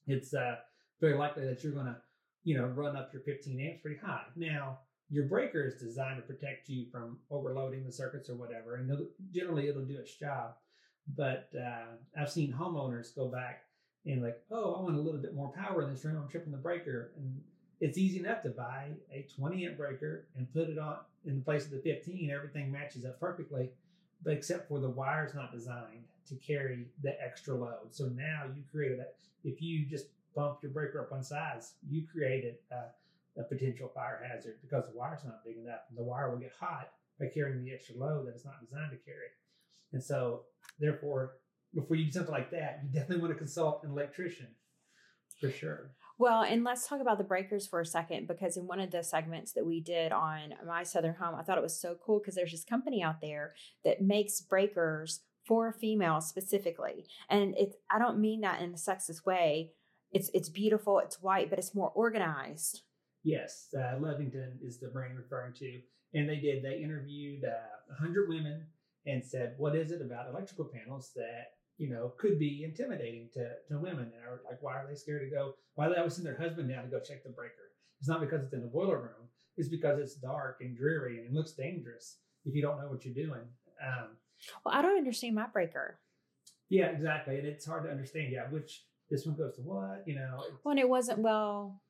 it's 0.08 0.34
uh, 0.34 0.56
very 1.02 1.18
likely 1.18 1.46
that 1.46 1.64
you're 1.64 1.74
going 1.74 1.88
to, 1.88 1.98
you 2.44 2.58
know, 2.58 2.66
run 2.68 2.96
up 2.96 3.12
your 3.12 3.22
15 3.24 3.60
amps 3.60 3.82
pretty 3.82 4.00
high. 4.00 4.24
Now, 4.36 4.80
your 5.10 5.26
breaker 5.26 5.64
is 5.64 5.82
designed 5.82 6.18
to 6.18 6.24
protect 6.24 6.70
you 6.70 6.86
from 6.92 7.20
overloading 7.30 7.86
the 7.86 7.92
circuits 7.92 8.30
or 8.30 8.36
whatever, 8.36 8.76
and 8.76 8.90
it'll, 8.90 9.08
generally 9.32 9.68
it'll 9.68 9.84
do 9.86 9.98
its 9.98 10.16
job. 10.16 10.54
But 11.16 11.50
uh, 11.56 12.20
I've 12.20 12.32
seen 12.32 12.54
homeowners 12.54 13.14
go 13.14 13.28
back 13.28 13.64
and 14.06 14.22
like, 14.22 14.42
oh, 14.52 14.74
I 14.74 14.82
want 14.82 14.96
a 14.96 15.00
little 15.00 15.22
bit 15.22 15.36
more 15.36 15.52
power 15.52 15.84
in 15.84 15.90
this 15.90 16.04
room. 16.04 16.22
I'm 16.22 16.30
tripping 16.30 16.52
the 16.52 16.58
breaker, 16.58 17.12
and 17.18 17.42
it's 17.80 17.98
easy 17.98 18.20
enough 18.20 18.44
to 18.44 18.50
buy 18.50 18.90
a 19.12 19.26
20 19.36 19.66
amp 19.66 19.78
breaker 19.78 20.26
and 20.38 20.52
put 20.54 20.70
it 20.70 20.78
on 20.78 20.98
in 21.26 21.38
the 21.38 21.42
place 21.42 21.66
of 21.66 21.72
the 21.72 21.80
15. 21.80 22.32
Everything 22.32 22.72
matches 22.72 23.06
up 23.06 23.20
perfectly, 23.20 23.70
but 24.24 24.34
except 24.34 24.68
for 24.68 24.80
the 24.80 24.90
wire's 24.90 25.34
not 25.34 25.52
designed 25.52 26.04
to 26.28 26.36
carry 26.36 26.88
the 27.02 27.16
extra 27.22 27.56
load. 27.56 27.92
So 27.92 28.06
now 28.06 28.44
you 28.56 28.64
created 28.72 29.00
that. 29.00 29.16
If 29.44 29.62
you 29.62 29.86
just 29.86 30.08
bump 30.36 30.60
your 30.62 30.72
breaker 30.72 31.02
up 31.02 31.12
one 31.12 31.24
size, 31.24 31.74
you 31.90 32.06
created. 32.12 32.56
Uh, 32.72 32.88
a 33.38 33.44
potential 33.44 33.92
fire 33.94 34.22
hazard 34.32 34.58
because 34.62 34.86
the 34.86 34.98
wire's 34.98 35.24
not 35.26 35.44
big 35.44 35.58
enough. 35.58 35.82
The 35.96 36.04
wire 36.04 36.30
will 36.30 36.38
get 36.38 36.54
hot 36.60 36.92
by 37.20 37.28
carrying 37.28 37.64
the 37.64 37.74
extra 37.74 37.96
load 37.96 38.28
that 38.28 38.36
it's 38.36 38.46
not 38.46 38.64
designed 38.64 38.92
to 38.92 38.98
carry. 38.98 39.28
And 39.92 40.04
so, 40.04 40.42
therefore, 40.80 41.36
before 41.74 41.96
you 41.98 42.06
do 42.06 42.12
something 42.12 42.34
like 42.34 42.52
that, 42.52 42.82
you 42.84 42.90
definitely 42.92 43.22
want 43.22 43.34
to 43.34 43.38
consult 43.38 43.84
an 43.84 43.92
electrician 43.92 44.48
for 45.40 45.50
sure. 45.50 45.92
Well, 46.20 46.44
and 46.44 46.64
let's 46.64 46.88
talk 46.88 47.02
about 47.02 47.18
the 47.18 47.24
breakers 47.24 47.68
for 47.68 47.82
a 47.82 47.86
second 47.86 48.28
because 48.28 48.56
in 48.56 48.68
one 48.68 48.80
of 48.80 48.92
the 48.92 49.04
segments 49.04 49.54
that 49.54 49.66
we 49.66 49.82
did 49.82 50.12
on 50.12 50.54
My 50.66 50.84
Southern 50.84 51.16
Home, 51.16 51.36
I 51.36 51.44
thought 51.44 51.58
it 51.58 51.64
was 51.64 51.80
so 51.80 51.96
cool 52.06 52.20
because 52.20 52.36
there's 52.36 52.52
this 52.52 52.64
company 52.64 53.02
out 53.02 53.20
there 53.20 53.54
that 53.84 54.02
makes 54.02 54.40
breakers 54.40 55.22
for 55.48 55.74
females 55.74 56.30
specifically. 56.30 57.06
And 57.30 57.56
it's 57.58 57.76
I 57.92 58.00
don't 58.00 58.20
mean 58.20 58.42
that 58.42 58.62
in 58.62 58.72
a 58.72 58.78
sexist 58.78 59.26
way. 59.26 59.72
It's 60.12 60.30
it's 60.34 60.50
beautiful, 60.50 61.00
it's 61.00 61.22
white, 61.22 61.50
but 61.50 61.58
it's 61.58 61.74
more 61.74 61.90
organized. 61.90 62.84
Yes, 63.24 63.70
uh, 63.76 63.98
Leviton 64.00 64.58
is 64.62 64.80
the 64.80 64.90
brand 64.90 65.18
referring 65.18 65.54
to. 65.54 65.82
And 66.14 66.30
they 66.30 66.38
did, 66.38 66.64
they 66.64 66.82
interviewed 66.84 67.44
uh, 67.44 67.96
100 68.00 68.30
women 68.30 68.66
and 69.06 69.26
said, 69.26 69.56
what 69.58 69.76
is 69.76 69.92
it 69.92 70.02
about 70.02 70.30
electrical 70.30 70.66
panels 70.66 71.12
that, 71.16 71.54
you 71.84 71.90
know, 71.90 72.14
could 72.18 72.40
be 72.40 72.64
intimidating 72.64 73.28
to, 73.34 73.46
to 73.68 73.78
women? 73.78 74.10
And 74.16 74.24
are 74.26 74.40
like, 74.50 74.62
why 74.62 74.76
are 74.76 74.88
they 74.88 74.96
scared 74.96 75.30
to 75.30 75.36
go? 75.36 75.56
Why 75.76 75.88
are 75.88 75.90
they 75.90 75.98
always 75.98 76.14
send 76.14 76.26
their 76.26 76.38
husband 76.38 76.70
down 76.70 76.86
to 76.86 76.90
go 76.90 77.02
check 77.02 77.24
the 77.24 77.30
breaker? 77.30 77.74
It's 78.00 78.08
not 78.08 78.22
because 78.22 78.42
it's 78.42 78.54
in 78.54 78.62
the 78.62 78.68
boiler 78.68 79.00
room. 79.00 79.28
It's 79.58 79.68
because 79.68 80.00
it's 80.00 80.16
dark 80.16 80.60
and 80.62 80.78
dreary 80.78 81.18
and 81.18 81.28
it 81.28 81.34
looks 81.34 81.52
dangerous 81.52 82.20
if 82.46 82.56
you 82.56 82.62
don't 82.62 82.80
know 82.80 82.88
what 82.88 83.04
you're 83.04 83.14
doing. 83.14 83.42
Um, 83.86 84.16
well, 84.64 84.74
I 84.74 84.82
don't 84.82 84.98
understand 84.98 85.36
my 85.36 85.48
breaker. 85.48 86.00
Yeah, 86.70 86.86
exactly, 86.86 87.38
and 87.38 87.46
it's 87.46 87.66
hard 87.66 87.84
to 87.84 87.92
understand. 87.92 88.32
Yeah, 88.32 88.46
which 88.50 88.86
this 89.10 89.26
one 89.26 89.36
goes 89.36 89.56
to 89.58 89.62
what? 89.62 90.04
You 90.08 90.16
know, 90.16 90.44
when 90.64 90.78
it 90.78 90.88
wasn't 90.88 91.20
well 91.20 91.82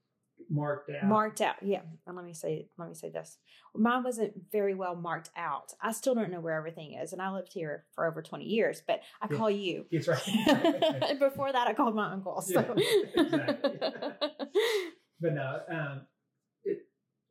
marked 0.49 0.89
out. 0.89 1.07
Marked 1.07 1.41
out, 1.41 1.55
yeah. 1.61 1.81
And 2.07 2.15
let 2.15 2.25
me 2.25 2.33
say, 2.33 2.67
let 2.77 2.89
me 2.89 2.95
say 2.95 3.09
this: 3.09 3.37
mine 3.75 4.03
wasn't 4.03 4.33
very 4.51 4.75
well 4.75 4.95
marked 4.95 5.29
out. 5.35 5.73
I 5.81 5.91
still 5.91 6.15
don't 6.15 6.31
know 6.31 6.41
where 6.41 6.55
everything 6.55 6.93
is, 6.93 7.13
and 7.13 7.21
I 7.21 7.31
lived 7.31 7.51
here 7.51 7.85
for 7.93 8.05
over 8.05 8.21
twenty 8.21 8.45
years. 8.45 8.81
But 8.85 9.01
I 9.21 9.27
yeah. 9.29 9.37
call 9.37 9.49
you. 9.49 9.85
That's 9.91 10.07
right. 10.07 11.15
Before 11.19 11.51
that, 11.51 11.67
I 11.67 11.73
called 11.73 11.95
my 11.95 12.11
uncle. 12.11 12.41
So. 12.41 12.75
Yeah, 12.77 13.21
exactly. 13.21 13.79
but 15.21 15.33
no, 15.33 15.59
um, 15.69 16.01
it, 16.63 16.79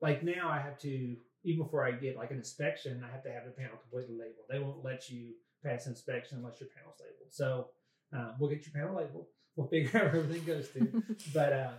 like 0.00 0.22
now 0.22 0.48
I 0.48 0.60
have 0.60 0.78
to 0.80 1.16
even 1.44 1.64
before 1.64 1.84
I 1.84 1.92
get 1.92 2.16
like 2.16 2.30
an 2.30 2.38
inspection, 2.38 3.02
I 3.06 3.10
have 3.12 3.22
to 3.24 3.32
have 3.32 3.44
the 3.44 3.50
panel 3.50 3.76
completely 3.82 4.14
labeled. 4.14 4.46
They 4.48 4.58
won't 4.58 4.84
let 4.84 5.08
you 5.10 5.32
pass 5.64 5.86
inspection 5.86 6.38
unless 6.38 6.60
your 6.60 6.68
panel's 6.74 6.96
labeled. 7.00 7.30
So 7.30 7.68
um, 8.12 8.34
we'll 8.38 8.50
get 8.50 8.64
your 8.66 8.74
panel 8.74 8.96
labeled. 8.96 9.26
We'll 9.56 9.68
figure 9.68 9.90
out 10.00 10.12
where 10.12 10.22
everything 10.22 10.44
goes 10.44 10.68
to. 10.70 11.02
but 11.34 11.52
uh, 11.52 11.72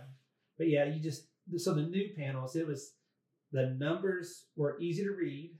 but 0.58 0.68
yeah, 0.68 0.84
you 0.84 1.00
just 1.00 1.26
so 1.56 1.74
the 1.74 1.82
new 1.82 2.08
panels, 2.16 2.56
it 2.56 2.66
was 2.66 2.92
the 3.52 3.76
numbers 3.78 4.46
were 4.56 4.78
easy 4.80 5.04
to 5.04 5.10
read. 5.10 5.56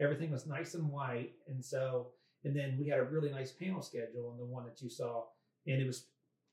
Everything 0.00 0.30
was 0.30 0.46
nice 0.46 0.74
and 0.74 0.88
white, 0.88 1.32
and 1.48 1.64
so 1.64 2.08
and 2.44 2.56
then 2.56 2.76
we 2.78 2.88
had 2.88 2.98
a 2.98 3.04
really 3.04 3.30
nice 3.30 3.52
panel 3.52 3.82
schedule 3.82 4.30
on 4.30 4.38
the 4.38 4.44
one 4.44 4.64
that 4.64 4.82
you 4.82 4.90
saw, 4.90 5.24
and 5.66 5.80
it 5.80 5.86
was 5.86 6.06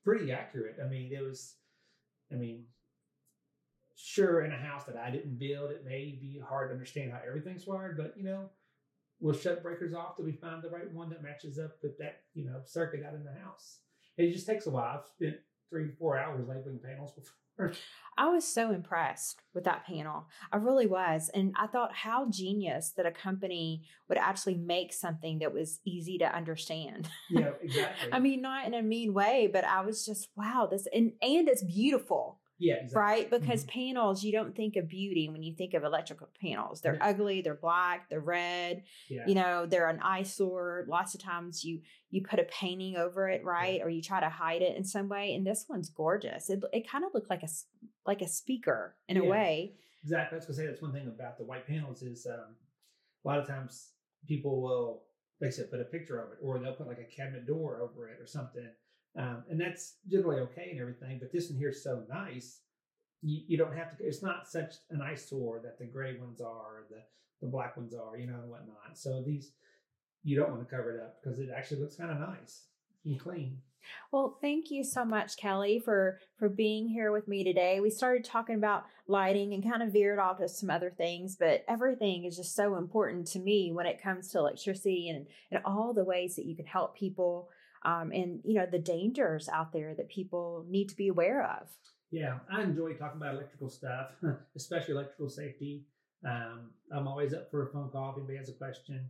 pretty 0.04 0.32
accurate. 0.32 0.76
I 0.82 0.88
mean, 0.88 1.12
it 1.12 1.20
was, 1.20 1.56
I 2.32 2.36
mean, 2.36 2.64
sure, 3.96 4.44
in 4.44 4.52
a 4.52 4.56
house 4.56 4.84
that 4.84 4.96
I 4.96 5.10
didn't 5.10 5.38
build, 5.38 5.70
it 5.70 5.84
may 5.84 6.16
be 6.20 6.40
hard 6.46 6.70
to 6.70 6.74
understand 6.74 7.12
how 7.12 7.20
everything's 7.26 7.66
wired, 7.66 7.96
but 7.96 8.14
you 8.16 8.24
know, 8.24 8.50
we'll 9.20 9.34
shut 9.34 9.62
breakers 9.62 9.94
off 9.94 10.16
till 10.16 10.24
we 10.24 10.32
find 10.32 10.62
the 10.62 10.70
right 10.70 10.90
one 10.92 11.10
that 11.10 11.22
matches 11.22 11.58
up 11.58 11.72
with 11.82 11.98
that, 11.98 12.22
you 12.34 12.44
know, 12.44 12.60
circuit 12.64 13.04
out 13.06 13.14
in 13.14 13.24
the 13.24 13.32
house. 13.44 13.78
It 14.16 14.32
just 14.32 14.46
takes 14.46 14.66
a 14.66 14.70
while. 14.70 14.98
I've 14.98 15.06
spent 15.06 15.36
three, 15.70 15.90
four 15.98 16.18
hours 16.18 16.46
labeling 16.48 16.80
panels 16.82 17.12
before 17.12 17.34
I 18.18 18.28
was 18.28 18.46
so 18.46 18.72
impressed 18.72 19.40
with 19.54 19.64
that 19.64 19.86
panel. 19.86 20.26
I 20.52 20.56
really 20.56 20.86
was. 20.86 21.30
And 21.32 21.54
I 21.56 21.66
thought 21.66 21.94
how 21.94 22.28
genius 22.28 22.92
that 22.96 23.06
a 23.06 23.10
company 23.10 23.82
would 24.08 24.18
actually 24.18 24.56
make 24.56 24.92
something 24.92 25.38
that 25.38 25.52
was 25.52 25.80
easy 25.84 26.18
to 26.18 26.34
understand. 26.34 27.08
Yeah, 27.30 27.50
exactly. 27.62 28.12
I 28.12 28.18
mean, 28.18 28.42
not 28.42 28.66
in 28.66 28.74
a 28.74 28.82
mean 28.82 29.14
way, 29.14 29.48
but 29.52 29.64
I 29.64 29.82
was 29.82 30.04
just, 30.04 30.28
wow, 30.36 30.66
this 30.70 30.88
and 30.92 31.12
and 31.22 31.48
it's 31.48 31.62
beautiful. 31.62 32.39
Yeah, 32.60 32.74
exactly. 32.74 33.00
Right? 33.00 33.30
Because 33.30 33.64
mm-hmm. 33.64 33.94
panels, 33.94 34.22
you 34.22 34.32
don't 34.32 34.54
think 34.54 34.76
of 34.76 34.86
beauty 34.86 35.30
when 35.30 35.42
you 35.42 35.54
think 35.54 35.72
of 35.72 35.82
electrical 35.82 36.28
panels. 36.40 36.82
They're 36.82 36.96
yeah. 36.96 37.08
ugly, 37.08 37.40
they're 37.40 37.54
black, 37.54 38.10
they're 38.10 38.20
red. 38.20 38.84
Yeah. 39.08 39.22
You 39.26 39.34
know, 39.34 39.66
they're 39.66 39.88
an 39.88 40.00
eyesore. 40.00 40.84
Lots 40.86 41.14
of 41.14 41.22
times 41.22 41.64
you 41.64 41.80
you 42.10 42.22
put 42.22 42.38
a 42.38 42.44
painting 42.44 42.96
over 42.96 43.28
it, 43.28 43.42
right? 43.44 43.78
Yeah. 43.78 43.84
Or 43.84 43.88
you 43.88 44.02
try 44.02 44.20
to 44.20 44.28
hide 44.28 44.60
it 44.60 44.76
in 44.76 44.84
some 44.84 45.08
way. 45.08 45.34
And 45.34 45.46
this 45.46 45.64
one's 45.68 45.88
gorgeous. 45.88 46.50
It 46.50 46.62
it 46.72 46.88
kind 46.88 47.04
of 47.04 47.12
looked 47.14 47.30
like 47.30 47.42
a 47.42 47.48
like 48.06 48.20
a 48.20 48.28
speaker 48.28 48.94
in 49.08 49.16
a 49.16 49.24
way. 49.24 49.72
Exactly. 50.02 50.36
I 50.36 50.38
was 50.38 50.46
gonna 50.46 50.56
say 50.56 50.66
that's 50.66 50.82
one 50.82 50.92
thing 50.92 51.08
about 51.08 51.38
the 51.38 51.44
white 51.44 51.66
panels 51.66 52.02
is 52.02 52.26
um, 52.26 52.56
a 53.24 53.28
lot 53.28 53.38
of 53.38 53.46
times 53.46 53.92
people 54.28 54.60
will 54.60 55.04
they 55.40 55.50
said 55.50 55.70
put 55.70 55.80
a 55.80 55.84
picture 55.84 56.20
of 56.20 56.32
it 56.32 56.38
or 56.42 56.58
they'll 56.58 56.74
put 56.74 56.86
like 56.86 56.98
a 56.98 57.16
cabinet 57.16 57.46
door 57.46 57.80
over 57.80 58.08
it 58.08 58.20
or 58.20 58.26
something 58.26 58.68
um, 59.16 59.44
and 59.50 59.60
that's 59.60 59.96
generally 60.08 60.40
okay 60.40 60.68
and 60.70 60.80
everything. 60.80 61.18
But 61.18 61.32
this 61.32 61.50
one 61.50 61.58
here 61.58 61.70
is 61.70 61.82
so 61.82 62.04
nice. 62.08 62.60
You, 63.22 63.42
you 63.48 63.58
don't 63.58 63.76
have 63.76 63.96
to. 63.98 64.04
It's 64.04 64.22
not 64.22 64.48
such 64.48 64.74
an 64.90 65.02
eyesore 65.02 65.60
that 65.62 65.78
the 65.78 65.86
gray 65.86 66.16
ones 66.18 66.40
are, 66.40 66.86
the 66.88 67.02
the 67.40 67.48
black 67.48 67.76
ones 67.76 67.94
are, 67.94 68.16
you 68.16 68.26
know, 68.26 68.38
and 68.40 68.50
whatnot. 68.50 68.96
So 68.96 69.22
these 69.26 69.52
you 70.22 70.36
don't 70.36 70.50
want 70.50 70.68
to 70.68 70.76
cover 70.76 70.94
it 70.94 71.00
up 71.00 71.16
because 71.22 71.38
it 71.38 71.48
actually 71.54 71.80
looks 71.80 71.96
kind 71.96 72.10
of 72.10 72.18
nice 72.18 72.64
and 73.04 73.18
clean. 73.18 73.58
Well, 74.12 74.36
thank 74.42 74.70
you 74.70 74.84
so 74.84 75.04
much, 75.04 75.36
Kelly, 75.36 75.80
for 75.82 76.18
for 76.38 76.48
being 76.48 76.88
here 76.88 77.12
with 77.12 77.26
me 77.26 77.44
today. 77.44 77.80
We 77.80 77.90
started 77.90 78.24
talking 78.24 78.56
about 78.56 78.84
lighting 79.06 79.54
and 79.54 79.68
kind 79.68 79.82
of 79.82 79.92
veered 79.92 80.18
off 80.18 80.38
to 80.38 80.48
some 80.48 80.70
other 80.70 80.90
things, 80.90 81.36
but 81.36 81.64
everything 81.66 82.24
is 82.24 82.36
just 82.36 82.54
so 82.54 82.76
important 82.76 83.26
to 83.28 83.38
me 83.38 83.72
when 83.72 83.86
it 83.86 84.02
comes 84.02 84.28
to 84.28 84.38
electricity 84.38 85.08
and, 85.08 85.26
and 85.50 85.62
all 85.64 85.94
the 85.94 86.04
ways 86.04 86.36
that 86.36 86.44
you 86.44 86.54
can 86.54 86.66
help 86.66 86.96
people 86.96 87.48
um, 87.84 88.12
and 88.12 88.40
you 88.44 88.54
know 88.54 88.66
the 88.70 88.78
dangers 88.78 89.48
out 89.48 89.72
there 89.72 89.94
that 89.94 90.08
people 90.08 90.64
need 90.68 90.88
to 90.88 90.96
be 90.96 91.08
aware 91.08 91.42
of. 91.44 91.68
Yeah, 92.10 92.38
I 92.52 92.62
enjoy 92.62 92.94
talking 92.94 93.20
about 93.20 93.34
electrical 93.34 93.68
stuff, 93.68 94.10
especially 94.56 94.94
electrical 94.94 95.28
safety. 95.28 95.84
Um, 96.26 96.70
I'm 96.92 97.06
always 97.08 97.32
up 97.32 97.50
for 97.50 97.68
a 97.68 97.72
phone 97.72 97.88
call 97.90 98.10
if 98.10 98.16
anybody 98.18 98.38
has 98.38 98.48
a 98.48 98.54
question. 98.54 99.08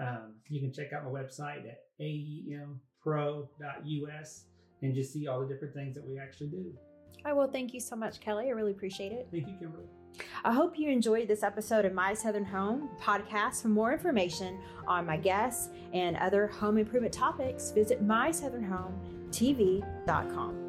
Um, 0.00 0.34
you 0.48 0.60
can 0.60 0.72
check 0.72 0.92
out 0.92 1.04
my 1.04 1.10
website 1.10 1.66
at 1.68 1.80
aempro.us 2.00 2.84
and 4.82 4.94
just 4.94 5.12
see 5.12 5.26
all 5.26 5.40
the 5.40 5.46
different 5.46 5.74
things 5.74 5.94
that 5.94 6.06
we 6.06 6.18
actually 6.18 6.48
do. 6.48 6.72
I 7.24 7.32
will. 7.32 7.46
Thank 7.46 7.72
you 7.74 7.80
so 7.80 7.96
much, 7.96 8.20
Kelly. 8.20 8.46
I 8.48 8.50
really 8.50 8.72
appreciate 8.72 9.12
it. 9.12 9.28
Thank 9.30 9.48
you, 9.48 9.54
Kimberly. 9.58 9.86
I 10.44 10.52
hope 10.52 10.78
you 10.78 10.90
enjoyed 10.90 11.26
this 11.28 11.42
episode 11.42 11.84
of 11.84 11.92
My 11.92 12.14
Southern 12.14 12.44
Home 12.44 12.90
podcast. 13.00 13.62
For 13.62 13.68
more 13.68 13.92
information 13.92 14.60
on 14.86 15.06
my 15.06 15.16
guests 15.16 15.70
and 15.92 16.16
other 16.16 16.46
home 16.46 16.78
improvement 16.78 17.14
topics, 17.14 17.70
visit 17.70 18.06
mysouthernhometv.com. 18.06 20.61